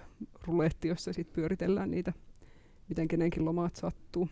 ruletti, 0.47 0.89
jossa 0.89 1.13
sit 1.13 1.33
pyöritellään 1.33 1.91
niitä, 1.91 2.13
miten 2.89 3.09
kenenkin 3.09 3.45
lomaat 3.45 3.77
sattuu. 3.77 4.29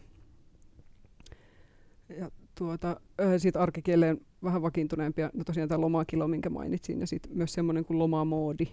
Ja 2.18 2.30
tuota, 2.54 3.00
siitä 3.38 3.60
arkikieleen 3.60 4.20
vähän 4.42 4.62
vakiintuneempia, 4.62 5.30
no 5.34 5.44
tosiaan 5.44 5.68
tämä 5.68 5.80
lomakilo, 5.80 6.28
minkä 6.28 6.50
mainitsin, 6.50 7.00
ja 7.00 7.06
sitten 7.06 7.36
myös 7.36 7.52
semmoinen 7.52 7.84
kuin 7.84 7.98
lomamoodi. 7.98 8.66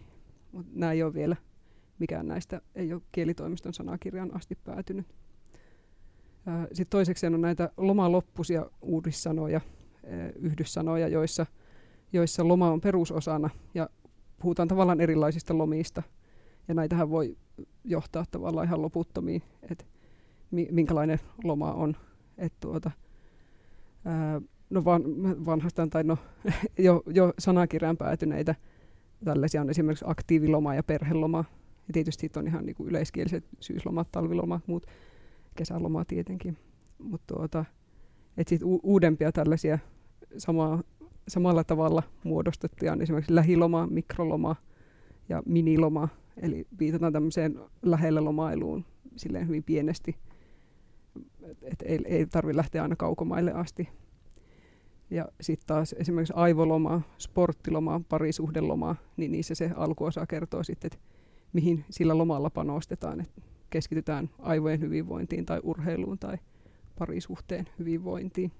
Mutta 0.51 0.71
nämä 0.75 0.91
ei 0.91 1.03
ole 1.03 1.13
vielä, 1.13 1.35
mikään 1.99 2.27
näistä 2.27 2.61
ei 2.75 2.93
ole 2.93 3.01
kielitoimiston 3.11 3.73
sanakirjan 3.73 4.35
asti 4.35 4.57
päätynyt. 4.63 5.05
Sitten 6.67 6.89
toiseksi 6.89 7.27
on 7.27 7.41
näitä 7.41 7.69
lomaloppuisia 7.77 8.65
uudissanoja, 8.81 9.61
yhdyssanoja, 10.35 11.07
joissa, 11.07 11.45
joissa 12.13 12.47
loma 12.47 12.71
on 12.71 12.81
perusosana 12.81 13.49
ja 13.73 13.89
puhutaan 14.41 14.67
tavallaan 14.67 15.01
erilaisista 15.01 15.57
lomista. 15.57 16.03
Ja 16.67 16.73
näitähän 16.73 17.09
voi 17.09 17.37
johtaa 17.83 18.25
tavallaan 18.31 18.67
ihan 18.67 18.81
loputtomiin, 18.81 19.41
että 19.71 19.85
minkälainen 20.51 21.19
loma 21.43 21.73
on. 21.73 21.95
Et 22.37 22.53
tuota, 22.59 22.91
no 24.69 24.85
van, 24.85 25.03
vanhastaan 25.45 25.89
tai 25.89 26.03
no 26.03 26.17
jo, 26.77 27.03
jo 27.07 27.33
sanakirjaan 27.39 27.97
päätyneitä 27.97 28.55
tällaisia 29.25 29.61
on 29.61 29.69
esimerkiksi 29.69 30.05
aktiiviloma 30.07 30.75
ja 30.75 30.83
perheloma. 30.83 31.45
Ja 31.87 31.93
tietysti 31.93 32.31
on 32.35 32.47
ihan 32.47 32.65
niin 32.65 32.75
kuin 32.75 32.89
yleiskieliset 32.89 33.45
syyslomat, 33.59 34.07
talvilomat, 34.11 34.67
muut 34.67 34.85
kesäloma 35.55 36.05
tietenkin. 36.05 36.57
Mutta 36.99 37.35
tuota, 37.35 37.65
et 38.37 38.47
sit 38.47 38.63
u- 38.63 38.79
uudempia 38.83 39.31
tällaisia 39.31 39.79
samaa, 40.37 40.83
samalla 41.27 41.63
tavalla 41.63 42.03
muodostettuja 42.23 42.91
on 42.91 43.01
esimerkiksi 43.01 43.35
lähiloma, 43.35 43.87
mikroloma 43.87 44.55
ja 45.29 45.43
miniloma. 45.45 46.07
Eli 46.37 46.67
viitataan 46.79 47.13
tämmöiseen 47.13 47.59
lähellä 47.81 48.23
lomailuun 48.23 48.85
silleen 49.15 49.47
hyvin 49.47 49.63
pienesti. 49.63 50.15
Et 51.63 51.81
ei, 51.85 51.99
ei 52.05 52.25
tarvitse 52.25 52.57
lähteä 52.57 52.81
aina 52.81 52.95
kaukomaille 52.95 53.51
asti. 53.53 53.89
Ja 55.09 55.27
sitten 55.41 55.67
taas 55.67 55.95
esimerkiksi 55.99 56.33
aivoloma, 56.35 57.01
sporttiloma, 57.17 58.01
parisuhdeloma, 58.09 58.95
niin 59.17 59.31
niissä 59.31 59.55
se 59.55 59.71
alkuosa 59.75 60.25
kertoo 60.25 60.63
sitten, 60.63 60.91
että 60.93 61.07
mihin 61.53 61.85
sillä 61.89 62.17
lomalla 62.17 62.49
panostetaan. 62.49 63.21
Et 63.21 63.31
keskitytään 63.71 64.29
aivojen 64.39 64.79
hyvinvointiin 64.79 65.45
tai 65.45 65.59
urheiluun 65.63 66.19
tai 66.19 66.37
parisuhteen 66.99 67.65
hyvinvointiin. 67.79 68.51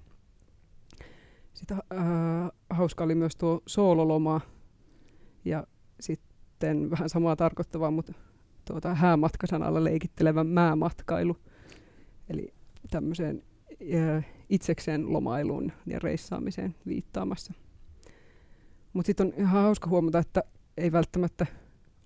Sitten 1.54 1.76
äh, 1.76 2.50
hauska 2.70 3.04
oli 3.04 3.14
myös 3.14 3.36
tuo 3.36 3.62
soololoma 3.66 4.40
ja 5.44 5.66
sitten 6.00 6.90
vähän 6.90 7.08
samaa 7.08 7.36
tarkoittavaa, 7.36 7.90
mutta 7.90 8.12
tuota, 8.64 8.94
häämatkasanalla 8.94 9.84
leikittelevä 9.84 10.44
määmatkailu. 10.44 11.36
Eli 12.28 12.54
tämmöiseen 12.90 13.42
äh, 13.94 14.26
itsekseen 14.48 15.12
lomailuun 15.12 15.72
ja 15.86 15.98
reissaamiseen 15.98 16.74
viittaamassa. 16.86 17.52
Mutta 18.92 19.06
sitten 19.06 19.26
on 19.26 19.32
ihan 19.36 19.62
hauska 19.62 19.90
huomata, 19.90 20.18
että 20.18 20.42
ei 20.76 20.92
välttämättä 20.92 21.46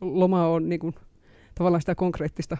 loma 0.01 0.47
ole 0.47 0.61
niin 0.61 0.95
tavallaan 1.59 1.83
sitä 1.83 1.95
konkreettista 1.95 2.57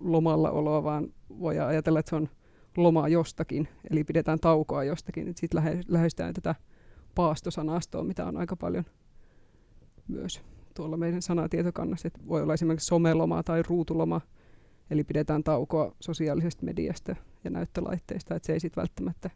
lomalla 0.00 0.50
oloa, 0.50 0.84
vaan 0.84 1.14
voi 1.38 1.58
ajatella, 1.58 1.98
että 1.98 2.10
se 2.10 2.16
on 2.16 2.28
lomaa 2.76 3.08
jostakin, 3.08 3.68
eli 3.90 4.04
pidetään 4.04 4.40
taukoa 4.40 4.84
jostakin. 4.84 5.26
Sitten 5.36 5.58
lähe, 5.58 5.80
lähestytään 5.88 6.34
tätä 6.34 6.54
paastosanastoa, 7.14 8.04
mitä 8.04 8.26
on 8.26 8.36
aika 8.36 8.56
paljon 8.56 8.84
myös 10.08 10.40
tuolla 10.74 10.96
meidän 10.96 11.22
sanatietokannassa. 11.22 12.08
Että 12.08 12.20
voi 12.28 12.42
olla 12.42 12.54
esimerkiksi 12.54 12.86
someloma 12.86 13.42
tai 13.42 13.62
ruutuloma, 13.68 14.20
eli 14.90 15.04
pidetään 15.04 15.44
taukoa 15.44 15.94
sosiaalisesta 16.00 16.64
mediasta 16.64 17.16
ja 17.44 17.50
näyttölaitteista, 17.50 18.34
että 18.34 18.46
se 18.46 18.52
ei 18.52 18.60
sitten 18.60 18.80
välttämättä 18.80 19.30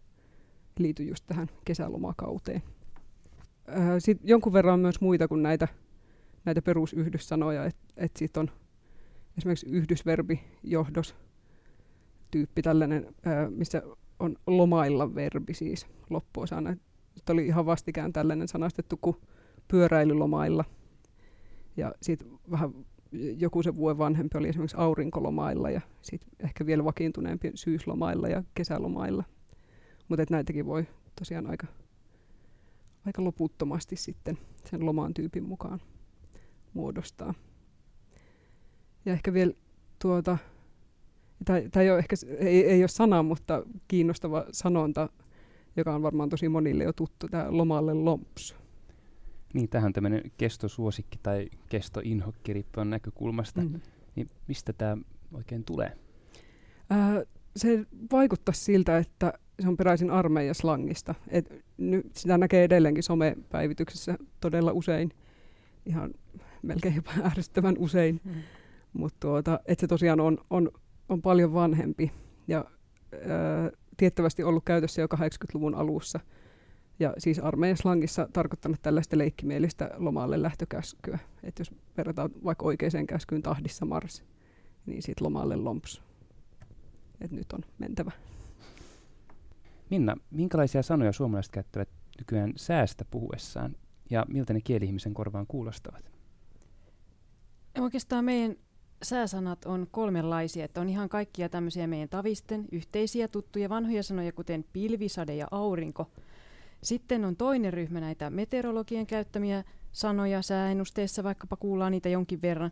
liity 0.78 1.02
just 1.02 1.24
tähän 1.26 1.48
kesälomakauteen. 1.64 2.62
Sitten 3.98 4.28
jonkun 4.28 4.52
verran 4.52 4.74
on 4.74 4.80
myös 4.80 5.00
muita 5.00 5.28
kuin 5.28 5.42
näitä, 5.42 5.68
näitä 6.44 6.62
perusyhdyssanoja, 6.62 7.64
että 7.64 7.80
et 7.96 8.16
sitten 8.16 8.40
on 8.40 8.50
esimerkiksi 9.38 9.66
yhdysverbi, 9.70 10.40
johdos, 10.62 11.16
tyyppi 12.30 12.62
tällainen, 12.62 13.14
missä 13.50 13.82
on 14.18 14.36
lomailla 14.46 15.14
verbi 15.14 15.54
siis 15.54 15.86
loppuosana. 16.10 16.76
Sitten 17.14 17.32
oli 17.32 17.46
ihan 17.46 17.66
vastikään 17.66 18.12
tällainen 18.12 18.48
sanastettu 18.48 18.96
kuin 19.00 19.16
pyöräilylomailla. 19.68 20.64
Ja 21.76 21.92
sitten 22.02 22.28
vähän 22.50 22.70
joku 23.38 23.62
se 23.62 23.76
vuoden 23.76 23.98
vanhempi 23.98 24.38
oli 24.38 24.48
esimerkiksi 24.48 24.76
aurinkolomailla 24.76 25.70
ja 25.70 25.80
sitten 26.02 26.30
ehkä 26.38 26.66
vielä 26.66 26.84
vakiintuneempi 26.84 27.50
syyslomailla 27.54 28.28
ja 28.28 28.42
kesälomailla. 28.54 29.24
Mutta 30.08 30.24
näitäkin 30.30 30.66
voi 30.66 30.86
tosiaan 31.18 31.50
aika, 31.50 31.66
aika 33.06 33.24
loputtomasti 33.24 33.96
sitten 33.96 34.38
sen 34.64 34.86
lomaan 34.86 35.14
tyypin 35.14 35.44
mukaan 35.44 35.80
muodostaa. 36.74 37.34
Ja 39.06 39.12
ehkä 39.12 39.32
vielä 39.32 39.52
tuota, 39.98 40.38
tämä 41.44 41.82
ei 41.82 41.90
ole 41.90 41.98
ehkä 41.98 42.16
ei, 42.38 42.66
ei 42.66 42.82
ole 42.82 42.88
sana, 42.88 43.22
mutta 43.22 43.62
kiinnostava 43.88 44.44
sanonta, 44.52 45.08
joka 45.76 45.94
on 45.94 46.02
varmaan 46.02 46.28
tosi 46.28 46.48
monille 46.48 46.84
jo 46.84 46.92
tuttu, 46.92 47.28
tämä 47.28 47.46
lomalle 47.48 47.94
lomps. 47.94 48.56
Niin, 49.54 49.68
tähän 49.68 49.86
on 49.86 49.92
tämmöinen 49.92 50.22
kestosuosikki 50.36 51.18
tai 51.22 51.48
kestoinhokki 51.68 52.52
riippuen 52.52 52.90
näkökulmasta. 52.90 53.60
Mm. 53.60 53.80
Niin 54.16 54.30
mistä 54.48 54.72
tämä 54.72 54.96
oikein 55.32 55.64
tulee? 55.64 55.96
Ää, 56.90 57.22
se 57.56 57.86
vaikuttaa 58.12 58.54
siltä, 58.54 58.98
että 58.98 59.32
se 59.62 59.68
on 59.68 59.76
peräisin 59.76 60.10
armeijaslangista. 60.10 61.14
Et 61.28 61.64
nyt 61.76 62.16
sitä 62.16 62.38
näkee 62.38 62.64
edelleenkin 62.64 63.02
somepäivityksessä 63.02 64.18
todella 64.40 64.72
usein, 64.72 65.12
ihan 65.86 66.14
melkein 66.62 66.94
jopa 66.94 67.12
ärsyttävän 67.30 67.74
usein. 67.78 68.20
Mm. 68.24 68.34
Mutta 68.96 69.16
tuota, 69.20 69.60
että 69.66 69.80
se 69.80 69.86
tosiaan 69.86 70.20
on, 70.20 70.38
on, 70.50 70.70
on 71.08 71.22
paljon 71.22 71.54
vanhempi 71.54 72.12
ja 72.48 72.64
ää, 73.12 73.70
tiettävästi 73.96 74.42
ollut 74.42 74.64
käytössä 74.64 75.02
jo 75.02 75.06
80-luvun 75.06 75.74
alussa. 75.74 76.20
Ja 76.98 77.14
siis 77.18 77.38
armeijan 77.38 77.76
slangissa 77.76 78.28
tarkoittanut 78.32 78.82
tällaista 78.82 79.18
leikkimielistä 79.18 79.90
lomalle 79.96 80.42
lähtökäskyä. 80.42 81.18
Että 81.42 81.60
jos 81.60 81.74
verrataan 81.96 82.30
vaikka 82.44 82.66
oikeaan 82.66 83.06
käskyyn 83.06 83.42
tahdissa 83.42 83.84
mars, 83.84 84.24
niin 84.86 85.02
sitten 85.02 85.24
lomalle 85.24 85.56
lomps. 85.56 86.02
Että 87.20 87.36
nyt 87.36 87.52
on 87.52 87.60
mentävä. 87.78 88.12
Minna, 89.90 90.16
minkälaisia 90.30 90.82
sanoja 90.82 91.12
suomalaiset 91.12 91.52
käyttävät 91.52 91.88
nykyään 92.18 92.52
säästä 92.56 93.04
puhuessaan 93.10 93.76
ja 94.10 94.26
miltä 94.28 94.52
ne 94.52 94.60
kieli-ihmisen 94.60 95.14
korvaan 95.14 95.46
kuulostavat? 95.48 96.10
Oikeastaan 97.78 98.24
meidän 98.24 98.56
sääsanat 99.08 99.64
on 99.64 99.86
kolmenlaisia, 99.90 100.64
että 100.64 100.80
on 100.80 100.88
ihan 100.88 101.08
kaikkia 101.08 101.48
tämmöisiä 101.48 101.86
meidän 101.86 102.08
tavisten 102.08 102.64
yhteisiä 102.72 103.28
tuttuja 103.28 103.68
vanhoja 103.68 104.02
sanoja, 104.02 104.32
kuten 104.32 104.64
pilvisade 104.72 105.34
ja 105.34 105.46
aurinko. 105.50 106.10
Sitten 106.82 107.24
on 107.24 107.36
toinen 107.36 107.72
ryhmä 107.72 108.00
näitä 108.00 108.30
meteorologien 108.30 109.06
käyttämiä 109.06 109.64
sanoja 109.92 110.42
sääennusteessa, 110.42 111.24
vaikkapa 111.24 111.56
kuullaan 111.56 111.92
niitä 111.92 112.08
jonkin 112.08 112.42
verran. 112.42 112.70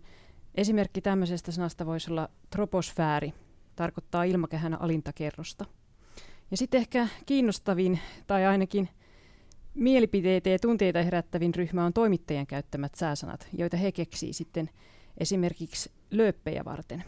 Esimerkki 0.54 1.00
tämmöisestä 1.00 1.52
sanasta 1.52 1.86
voisi 1.86 2.10
olla 2.10 2.28
troposfääri, 2.50 3.32
tarkoittaa 3.76 4.24
ilmakehän 4.24 4.82
alintakerrosta. 4.82 5.64
Ja 6.50 6.56
sitten 6.56 6.78
ehkä 6.78 7.08
kiinnostavin, 7.26 7.98
tai 8.26 8.46
ainakin 8.46 8.88
mielipiteitä 9.74 10.50
ja 10.50 10.58
tunteita 10.58 11.02
herättävin 11.02 11.54
ryhmä 11.54 11.84
on 11.84 11.92
toimittajien 11.92 12.46
käyttämät 12.46 12.94
sääsanat, 12.94 13.48
joita 13.58 13.76
he 13.76 13.92
keksii 13.92 14.32
sitten 14.32 14.70
esimerkiksi 15.18 15.90
lööppejä 16.10 16.64
varten. 16.64 17.04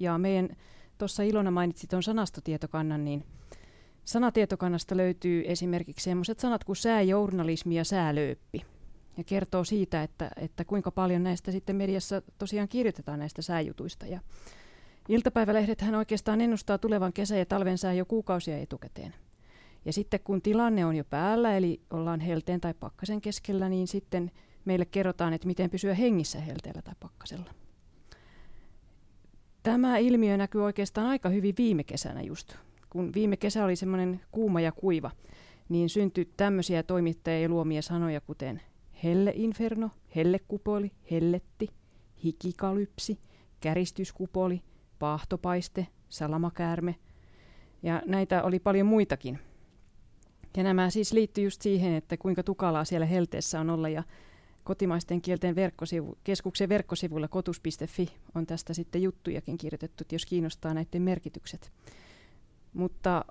Ja 0.00 0.18
meidän 0.18 0.48
tuossa 0.98 1.22
Ilona 1.22 1.50
mainitsi 1.50 1.86
tuon 1.86 2.02
sanastotietokannan, 2.02 3.04
niin 3.04 3.24
sanatietokannasta 4.04 4.96
löytyy 4.96 5.42
esimerkiksi 5.46 6.04
sellaiset 6.04 6.40
sanat 6.40 6.64
kuin 6.64 6.76
sääjournalismi 6.76 7.74
ja 7.74 7.84
säälööppi. 7.84 8.64
ja 9.16 9.24
kertoo 9.24 9.64
siitä, 9.64 10.02
että, 10.02 10.30
että 10.36 10.64
kuinka 10.64 10.90
paljon 10.90 11.22
näistä 11.22 11.52
sitten 11.52 11.76
mediassa 11.76 12.22
tosiaan 12.38 12.68
kirjoitetaan 12.68 13.18
näistä 13.18 13.42
sääjutuista. 13.42 14.06
Ja 14.06 14.20
iltapäivälehdet 15.08 15.80
hän 15.80 15.94
oikeastaan 15.94 16.40
ennustaa 16.40 16.78
tulevan 16.78 17.12
kesä- 17.12 17.36
ja 17.36 17.46
talven 17.46 17.78
sää 17.78 17.92
jo 17.92 18.04
kuukausia 18.04 18.58
etukäteen. 18.58 19.14
Ja 19.84 19.92
sitten 19.92 20.20
kun 20.24 20.42
tilanne 20.42 20.86
on 20.86 20.96
jo 20.96 21.04
päällä, 21.04 21.56
eli 21.56 21.80
ollaan 21.90 22.20
helteen 22.20 22.60
tai 22.60 22.74
pakkasen 22.74 23.20
keskellä, 23.20 23.68
niin 23.68 23.86
sitten 23.86 24.30
meille 24.64 24.84
kerrotaan, 24.84 25.32
että 25.32 25.46
miten 25.46 25.70
pysyä 25.70 25.94
hengissä 25.94 26.40
helteellä 26.40 26.82
tai 26.82 26.94
pakkasella. 27.00 27.54
Tämä 29.62 29.98
ilmiö 29.98 30.36
näkyy 30.36 30.64
oikeastaan 30.64 31.06
aika 31.06 31.28
hyvin 31.28 31.54
viime 31.58 31.84
kesänä 31.84 32.22
just. 32.22 32.54
Kun 32.90 33.14
viime 33.14 33.36
kesä 33.36 33.64
oli 33.64 33.76
semmoinen 33.76 34.20
kuuma 34.30 34.60
ja 34.60 34.72
kuiva, 34.72 35.10
niin 35.68 35.88
syntyi 35.88 36.32
tämmöisiä 36.36 36.82
toimittajien 36.82 37.50
luomia 37.50 37.82
sanoja, 37.82 38.20
kuten 38.20 38.60
helleinferno, 39.04 39.90
hellekupoli, 40.16 40.90
helletti, 41.10 41.68
hikikalypsi, 42.24 43.18
käristyskupoli, 43.60 44.62
paahtopaiste, 44.98 45.86
salamakäärme. 46.08 46.94
Ja 47.82 48.02
näitä 48.06 48.42
oli 48.42 48.58
paljon 48.58 48.86
muitakin. 48.86 49.38
Ja 50.56 50.62
nämä 50.62 50.90
siis 50.90 51.12
liittyy 51.12 51.44
just 51.44 51.62
siihen, 51.62 51.94
että 51.94 52.16
kuinka 52.16 52.42
tukalaa 52.42 52.84
siellä 52.84 53.06
helteessä 53.06 53.60
on 53.60 53.70
olla. 53.70 53.88
Ja 53.88 54.02
kotimaisten 54.68 55.22
kielten 55.22 55.54
verkkosivu, 55.54 56.18
keskuksen 56.24 56.68
verkkosivulla 56.68 57.28
kotus.fi 57.28 58.08
on 58.34 58.46
tästä 58.46 58.74
sitten 58.74 59.02
juttujakin 59.02 59.58
kirjoitettu, 59.58 60.04
jos 60.12 60.26
kiinnostaa 60.26 60.74
näiden 60.74 61.02
merkitykset. 61.02 61.72
Mutta 62.72 63.24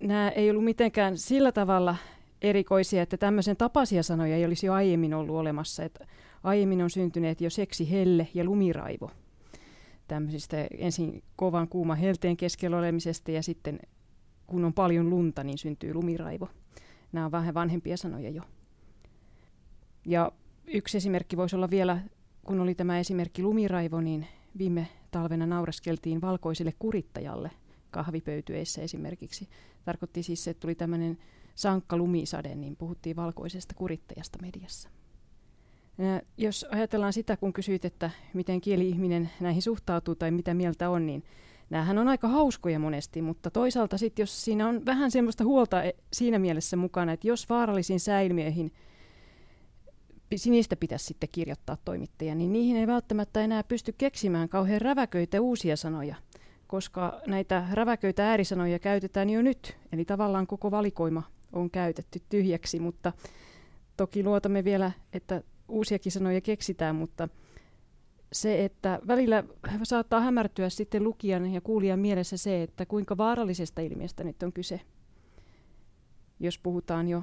nämä 0.00 0.28
ei 0.28 0.50
ollut 0.50 0.64
mitenkään 0.64 1.18
sillä 1.18 1.52
tavalla 1.52 1.96
erikoisia, 2.42 3.02
että 3.02 3.16
tämmöisen 3.16 3.56
tapaisia 3.56 4.02
sanoja 4.02 4.36
ei 4.36 4.44
olisi 4.44 4.66
jo 4.66 4.72
aiemmin 4.72 5.14
ollut 5.14 5.36
olemassa. 5.36 5.84
Että 5.84 6.06
aiemmin 6.42 6.82
on 6.82 6.90
syntyneet 6.90 7.40
jo 7.40 7.50
seksi, 7.50 7.90
helle 7.90 8.28
ja 8.34 8.44
lumiraivo. 8.44 9.10
Tämmöisistä 10.08 10.66
ensin 10.78 11.22
kovan 11.36 11.68
kuuma 11.68 11.94
helteen 11.94 12.36
keskellä 12.36 12.78
olemisesta 12.78 13.30
ja 13.30 13.42
sitten 13.42 13.80
kun 14.46 14.64
on 14.64 14.74
paljon 14.74 15.10
lunta, 15.10 15.44
niin 15.44 15.58
syntyy 15.58 15.94
lumiraivo. 15.94 16.48
Nämä 17.12 17.26
on 17.26 17.32
vähän 17.32 17.54
vanhempia 17.54 17.96
sanoja 17.96 18.30
jo. 18.30 18.42
Ja 20.06 20.32
yksi 20.72 20.96
esimerkki 20.96 21.36
voisi 21.36 21.56
olla 21.56 21.70
vielä, 21.70 22.00
kun 22.46 22.60
oli 22.60 22.74
tämä 22.74 22.98
esimerkki 22.98 23.42
lumiraivo, 23.42 24.00
niin 24.00 24.26
viime 24.58 24.88
talvena 25.10 25.46
nauraskeltiin 25.46 26.20
valkoiselle 26.20 26.72
kurittajalle 26.78 27.50
kahvipöytyeissä 27.90 28.82
esimerkiksi. 28.82 29.48
Tarkoitti 29.84 30.22
siis, 30.22 30.48
että 30.48 30.60
tuli 30.60 30.74
tämmöinen 30.74 31.18
sankka 31.54 31.96
lumisade, 31.96 32.54
niin 32.54 32.76
puhuttiin 32.76 33.16
valkoisesta 33.16 33.74
kurittajasta 33.74 34.38
mediassa. 34.42 34.88
Jos 36.36 36.66
ajatellaan 36.70 37.12
sitä, 37.12 37.36
kun 37.36 37.52
kysyit, 37.52 37.84
että 37.84 38.10
miten 38.34 38.60
kieli-ihminen 38.60 39.30
näihin 39.40 39.62
suhtautuu 39.62 40.14
tai 40.14 40.30
mitä 40.30 40.54
mieltä 40.54 40.90
on, 40.90 41.06
niin 41.06 41.24
Nämähän 41.70 41.98
on 41.98 42.08
aika 42.08 42.28
hauskoja 42.28 42.78
monesti, 42.78 43.22
mutta 43.22 43.50
toisaalta 43.50 43.98
sitten, 43.98 44.22
jos 44.22 44.44
siinä 44.44 44.68
on 44.68 44.86
vähän 44.86 45.10
semmoista 45.10 45.44
huolta 45.44 45.82
e, 45.82 45.92
siinä 46.12 46.38
mielessä 46.38 46.76
mukana, 46.76 47.12
että 47.12 47.28
jos 47.28 47.48
vaarallisiin 47.48 48.00
säilmiöihin 48.00 48.72
niistä 50.46 50.76
pitäisi 50.76 51.04
sitten 51.04 51.28
kirjoittaa 51.32 51.76
toimittaja, 51.84 52.34
niin 52.34 52.52
niihin 52.52 52.76
ei 52.76 52.86
välttämättä 52.86 53.40
enää 53.40 53.64
pysty 53.64 53.94
keksimään 53.98 54.48
kauhean 54.48 54.80
räväköitä 54.80 55.40
uusia 55.40 55.76
sanoja, 55.76 56.14
koska 56.66 57.20
näitä 57.26 57.66
räväköitä 57.72 58.30
äärisanoja 58.30 58.78
käytetään 58.78 59.30
jo 59.30 59.42
nyt, 59.42 59.76
eli 59.92 60.04
tavallaan 60.04 60.46
koko 60.46 60.70
valikoima 60.70 61.22
on 61.52 61.70
käytetty 61.70 62.22
tyhjäksi, 62.28 62.80
mutta 62.80 63.12
toki 63.96 64.24
luotamme 64.24 64.64
vielä, 64.64 64.92
että 65.12 65.42
uusiakin 65.68 66.12
sanoja 66.12 66.40
keksitään, 66.40 66.96
mutta 66.96 67.28
se, 68.32 68.64
että 68.64 69.00
välillä 69.06 69.44
saattaa 69.82 70.20
hämärtyä 70.20 70.68
sitten 70.68 71.04
lukijan 71.04 71.52
ja 71.52 71.60
kuulijan 71.60 71.98
mielessä 71.98 72.36
se, 72.36 72.62
että 72.62 72.86
kuinka 72.86 73.16
vaarallisesta 73.16 73.80
ilmiöstä 73.80 74.24
nyt 74.24 74.42
on 74.42 74.52
kyse. 74.52 74.80
Jos 76.40 76.58
puhutaan 76.58 77.08
jo 77.08 77.22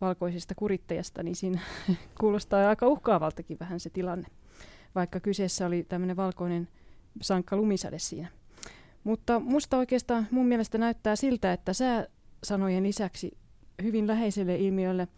valkoisesta 0.00 0.54
kurittajasta, 0.54 1.22
niin 1.22 1.36
siinä 1.36 1.60
kuulostaa 2.20 2.68
aika 2.68 2.88
uhkaavaltakin 2.88 3.58
vähän 3.60 3.80
se 3.80 3.90
tilanne, 3.90 4.26
vaikka 4.94 5.20
kyseessä 5.20 5.66
oli 5.66 5.84
tämmöinen 5.88 6.16
valkoinen 6.16 6.68
sankka 7.22 7.56
lumisade 7.56 7.98
siinä. 7.98 8.28
Mutta 9.04 9.40
musta 9.40 9.78
oikeastaan 9.78 10.26
mun 10.30 10.46
mielestä 10.46 10.78
näyttää 10.78 11.16
siltä, 11.16 11.52
että 11.52 11.72
sääsanojen 11.72 12.82
lisäksi 12.82 13.38
hyvin 13.82 14.06
läheiselle 14.06 14.56
ilmiölle 14.56 15.08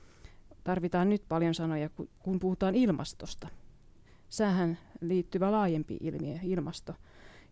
tarvitaan 0.65 1.09
nyt 1.11 1.23
paljon 1.29 1.55
sanoja, 1.55 1.91
kun 2.19 2.39
puhutaan 2.39 2.75
ilmastosta. 2.75 3.49
Sähän 4.29 4.79
liittyvä 5.01 5.53
laajempi 5.53 5.99
ilmiö, 6.01 6.39
ilmasto. 6.43 6.95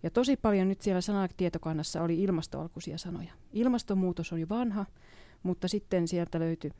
Ja 0.03 0.11
tosi 0.11 0.37
paljon 0.37 0.69
nyt 0.69 0.83
siellä 0.83 1.01
sanatietokannassa 1.01 2.03
oli 2.03 2.23
ilmastoalkuisia 2.23 2.99
sanoja. 2.99 3.33
Ilmastonmuutos 3.53 4.33
on 4.33 4.41
jo 4.41 4.49
vanha, 4.49 4.87
mutta 5.43 5.69
sitten 5.69 6.09
sieltä 6.09 6.41
löytyi 6.41 6.71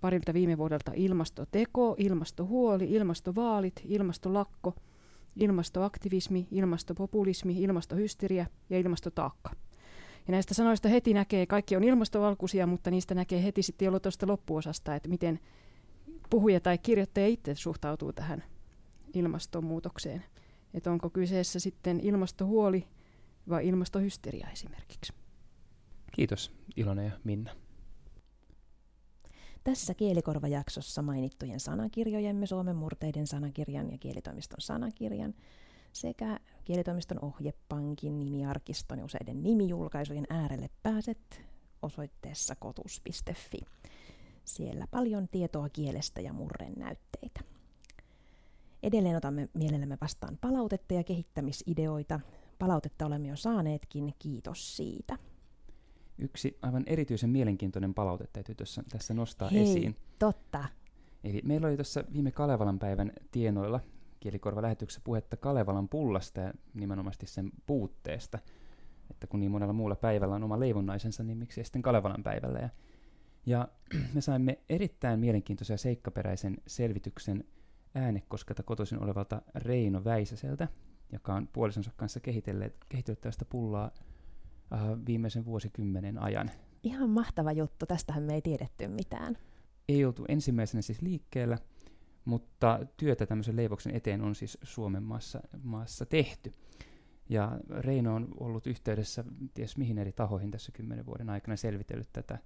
parilta 0.00 0.34
viime 0.34 0.58
vuodelta 0.58 0.92
ilmastoteko, 0.94 1.94
ilmastohuoli, 1.98 2.84
ilmastovaalit, 2.84 3.82
ilmastolakko, 3.84 4.74
ilmastoaktivismi, 5.36 6.48
ilmastopopulismi, 6.50 7.62
ilmastohysteria 7.62 8.46
ja 8.70 8.78
ilmastotaakka. 8.78 9.50
Ja 10.28 10.32
näistä 10.32 10.54
sanoista 10.54 10.88
heti 10.88 11.14
näkee, 11.14 11.46
kaikki 11.46 11.76
on 11.76 11.84
ilmastovalkuisia, 11.84 12.66
mutta 12.66 12.90
niistä 12.90 13.14
näkee 13.14 13.44
heti 13.44 13.62
sitten 13.62 13.86
jo 13.86 14.00
tuosta 14.00 14.26
loppuosasta, 14.26 14.94
että 14.94 15.08
miten 15.08 15.40
puhuja 16.30 16.60
tai 16.60 16.78
kirjoittaja 16.78 17.26
itse 17.26 17.54
suhtautuu 17.54 18.12
tähän 18.12 18.44
ilmastonmuutokseen. 19.14 20.24
Että 20.74 20.90
onko 20.90 21.10
kyseessä 21.10 21.58
sitten 21.60 22.00
ilmastohuoli 22.00 22.84
vai 23.48 23.68
ilmastohysteria 23.68 24.48
esimerkiksi. 24.52 25.12
Kiitos 26.12 26.52
Ilona 26.76 27.02
ja 27.02 27.10
Minna. 27.24 27.50
Tässä 29.64 29.94
kielikorvajaksossa 29.94 31.02
mainittujen 31.02 31.60
sanakirjojemme 31.60 32.46
Suomen 32.46 32.76
murteiden 32.76 33.26
sanakirjan 33.26 33.90
ja 33.90 33.98
kielitoimiston 33.98 34.60
sanakirjan 34.60 35.34
sekä 35.92 36.40
kielitoimiston 36.64 37.24
ohjepankin 37.24 38.18
nimiarkiston 38.18 38.98
ja 38.98 39.04
useiden 39.04 39.42
nimijulkaisujen 39.42 40.26
äärelle 40.30 40.70
pääset 40.82 41.42
osoitteessa 41.82 42.54
kotus.fi. 42.54 43.58
Siellä 44.44 44.86
paljon 44.90 45.28
tietoa 45.28 45.68
kielestä 45.68 46.20
ja 46.20 46.32
murren 46.32 46.72
näytteitä. 46.76 47.40
Edelleen 48.82 49.16
otamme 49.16 49.48
mielellämme 49.54 49.98
vastaan 50.00 50.38
palautetta 50.40 50.94
ja 50.94 51.04
kehittämisideoita. 51.04 52.20
Palautetta 52.58 53.06
olemme 53.06 53.28
jo 53.28 53.36
saaneetkin, 53.36 54.14
kiitos 54.18 54.76
siitä. 54.76 55.18
Yksi 56.18 56.58
aivan 56.62 56.82
erityisen 56.86 57.30
mielenkiintoinen 57.30 57.94
palaute 57.94 58.28
täytyy 58.32 58.54
tuossa, 58.54 58.82
tässä 58.92 59.14
nostaa 59.14 59.48
Hei, 59.48 59.62
esiin. 59.62 59.96
totta. 60.18 60.64
Eli 61.24 61.40
meillä 61.44 61.66
oli 61.66 61.76
tuossa 61.76 62.04
viime 62.12 62.32
Kalevalan 62.32 62.78
päivän 62.78 63.12
tienoilla 63.30 63.80
kielikorva-lähetyksessä 64.20 65.00
puhetta 65.04 65.36
Kalevalan 65.36 65.88
pullasta 65.88 66.40
ja 66.40 66.52
nimenomaan 66.74 67.14
sen 67.24 67.50
puutteesta. 67.66 68.38
Että 69.10 69.26
kun 69.26 69.40
niin 69.40 69.52
monella 69.52 69.72
muulla 69.72 69.96
päivällä 69.96 70.34
on 70.34 70.44
oma 70.44 70.60
leivonnaisensa, 70.60 71.22
niin 71.22 71.38
miksi 71.38 71.64
sitten 71.64 71.82
Kalevalan 71.82 72.22
päivällä. 72.22 72.58
Ja, 72.58 72.68
ja 73.46 73.68
me 74.14 74.20
saimme 74.20 74.58
erittäin 74.68 75.20
mielenkiintoisen 75.20 75.74
ja 75.74 75.78
seikkaperäisen 75.78 76.56
selvityksen– 76.66 77.44
Äänekoskelta 77.94 78.62
kotoisin 78.62 79.02
olevalta 79.02 79.42
Reino 79.54 80.04
Väisäseltä, 80.04 80.68
joka 81.12 81.34
on 81.34 81.48
puolisonsa 81.52 81.90
kanssa 81.96 82.20
kehitellyt, 82.20 82.74
tästä 83.20 83.44
pullaa 83.44 83.90
äh, 84.72 84.80
viimeisen 85.06 85.44
vuosikymmenen 85.44 86.18
ajan. 86.18 86.50
Ihan 86.82 87.10
mahtava 87.10 87.52
juttu, 87.52 87.86
tästähän 87.86 88.22
me 88.22 88.34
ei 88.34 88.42
tiedetty 88.42 88.88
mitään. 88.88 89.38
Ei 89.88 90.04
oltu 90.04 90.24
ensimmäisenä 90.28 90.82
siis 90.82 91.02
liikkeellä, 91.02 91.58
mutta 92.24 92.80
työtä 92.96 93.26
tämmöisen 93.26 93.56
leivoksen 93.56 93.94
eteen 93.94 94.22
on 94.22 94.34
siis 94.34 94.58
Suomen 94.62 95.02
maassa, 95.02 95.40
maassa 95.62 96.06
tehty. 96.06 96.52
Ja 97.28 97.58
Reino 97.70 98.14
on 98.14 98.28
ollut 98.40 98.66
yhteydessä 98.66 99.24
ties 99.54 99.76
mihin 99.76 99.98
eri 99.98 100.12
tahoihin 100.12 100.50
tässä 100.50 100.72
kymmenen 100.72 101.06
vuoden 101.06 101.30
aikana 101.30 101.56
selvitellyt 101.56 102.08
tätä 102.12 102.38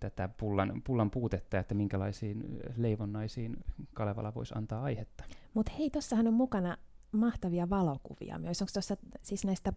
tätä 0.00 0.28
pullan, 0.28 0.82
pullan 0.86 1.10
puutetta, 1.10 1.58
että 1.58 1.74
minkälaisiin 1.74 2.60
leivonnaisiin 2.76 3.56
Kalevala 3.94 4.34
voisi 4.34 4.54
antaa 4.56 4.82
aihetta. 4.82 5.24
Mutta 5.54 5.72
hei, 5.78 5.90
tuossahan 5.90 6.26
on 6.26 6.34
mukana 6.34 6.76
mahtavia 7.12 7.70
valokuvia 7.70 8.38
myös. 8.38 8.62
Onko 8.62 8.70
tuossa 8.72 8.96
siis 9.22 9.44
näistä 9.44 9.72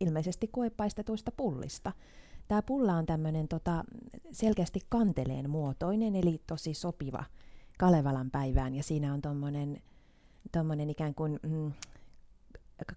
ilmeisesti 0.00 0.48
koepaistetuista 0.48 1.32
pullista? 1.32 1.92
Tämä 2.48 2.62
pulla 2.62 2.94
on 2.94 3.06
tämmöinen 3.06 3.48
tota, 3.48 3.84
selkeästi 4.32 4.80
kanteleen 4.88 5.50
muotoinen, 5.50 6.16
eli 6.16 6.42
tosi 6.46 6.74
sopiva 6.74 7.24
Kalevalan 7.78 8.30
päivään, 8.30 8.74
ja 8.74 8.82
siinä 8.82 9.14
on 9.14 9.22
tuommoinen 9.22 9.82
tommonen 10.52 10.90
ikään 10.90 11.14
kuin 11.14 11.40
mm, 11.42 11.72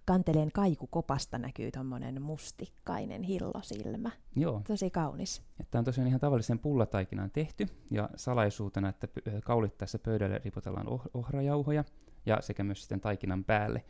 kanteleen 0.05 0.51
kaikukopasta 0.51 1.37
näkyy 1.37 1.71
tuommoinen 1.71 2.21
mustikkainen 2.21 3.23
hillosilmä. 3.23 4.11
Joo. 4.35 4.61
Tosi 4.67 4.89
kaunis. 4.89 5.41
Tämä 5.71 5.79
on 5.79 5.85
tosiaan 5.85 6.07
ihan 6.07 6.19
tavallisen 6.19 6.59
pullataikinaan 6.59 7.31
tehty, 7.31 7.67
ja 7.91 8.09
salaisuutena, 8.15 8.89
että 8.89 9.07
kaulittaessa 9.43 9.99
pöydälle 9.99 10.41
ripotellaan 10.45 10.87
oh- 10.87 11.09
ohrajauhoja, 11.13 11.83
ja 12.25 12.37
sekä 12.41 12.63
myös 12.63 12.79
sitten 12.79 13.01
taikinan 13.01 13.43
päälle. 13.43 13.83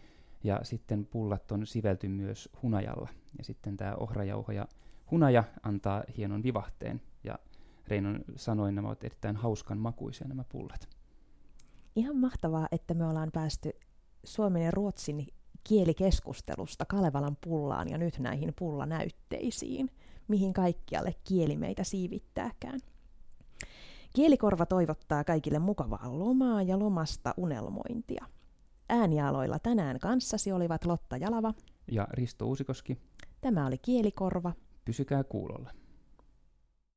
Ja 0.44 0.60
sitten 0.64 1.06
pullat 1.06 1.52
on 1.52 1.68
sivelty 1.68 2.08
myös 2.08 2.50
hunajalla. 2.62 3.10
Ja 3.38 3.44
sitten 3.44 3.78
tämä 3.78 3.96
ohrajauho 3.96 4.52
ja 4.52 4.68
hunaja 5.12 5.44
antaa 5.64 6.04
hienon 6.18 6.44
vivahteen. 6.44 7.02
Ja 7.24 7.40
Reinon 7.88 8.24
sanoin, 8.36 8.76
nämä 8.76 8.88
ovat 8.88 9.04
erittäin 9.04 9.36
hauskan 9.36 9.78
makuisia 9.78 10.28
nämä 10.28 10.44
pullat. 10.50 10.90
Ihan 11.96 12.18
mahtavaa, 12.18 12.68
että 12.72 12.94
me 12.94 13.06
ollaan 13.06 13.32
päästy 13.34 13.72
Suomen 14.24 14.62
ja 14.62 14.72
Ruotsin 14.72 15.28
kielikeskustelusta 15.64 16.86
Kalevalan 16.86 17.38
pullaan 17.44 17.90
ja 17.90 17.98
nyt 17.98 18.20
näihin 18.20 18.54
pullanäytteisiin, 18.60 19.90
mihin 20.28 20.54
kaikkialle 20.54 21.16
kieli 21.24 21.58
meitä 21.58 21.84
siivittääkään. 21.84 22.80
Kielikorva 24.14 24.66
toivottaa 24.66 25.24
kaikille 25.24 25.60
mukavaa 25.60 26.20
lomaa 26.20 26.62
ja 26.62 26.80
lomasta 26.80 27.34
unelmointia. 27.38 28.26
Äänialoilla 28.92 29.60
tänään 29.60 30.00
kanssasi 30.00 30.52
olivat 30.52 30.86
Lotta 30.86 31.18
Jalava 31.18 31.54
ja 31.92 32.08
Risto 32.12 32.46
Uusikoski. 32.46 32.98
Tämä 33.42 33.68
oli 33.68 33.78
Kielikorva. 33.78 34.54
Pysykää 34.86 35.24
kuulolla. 35.24 35.72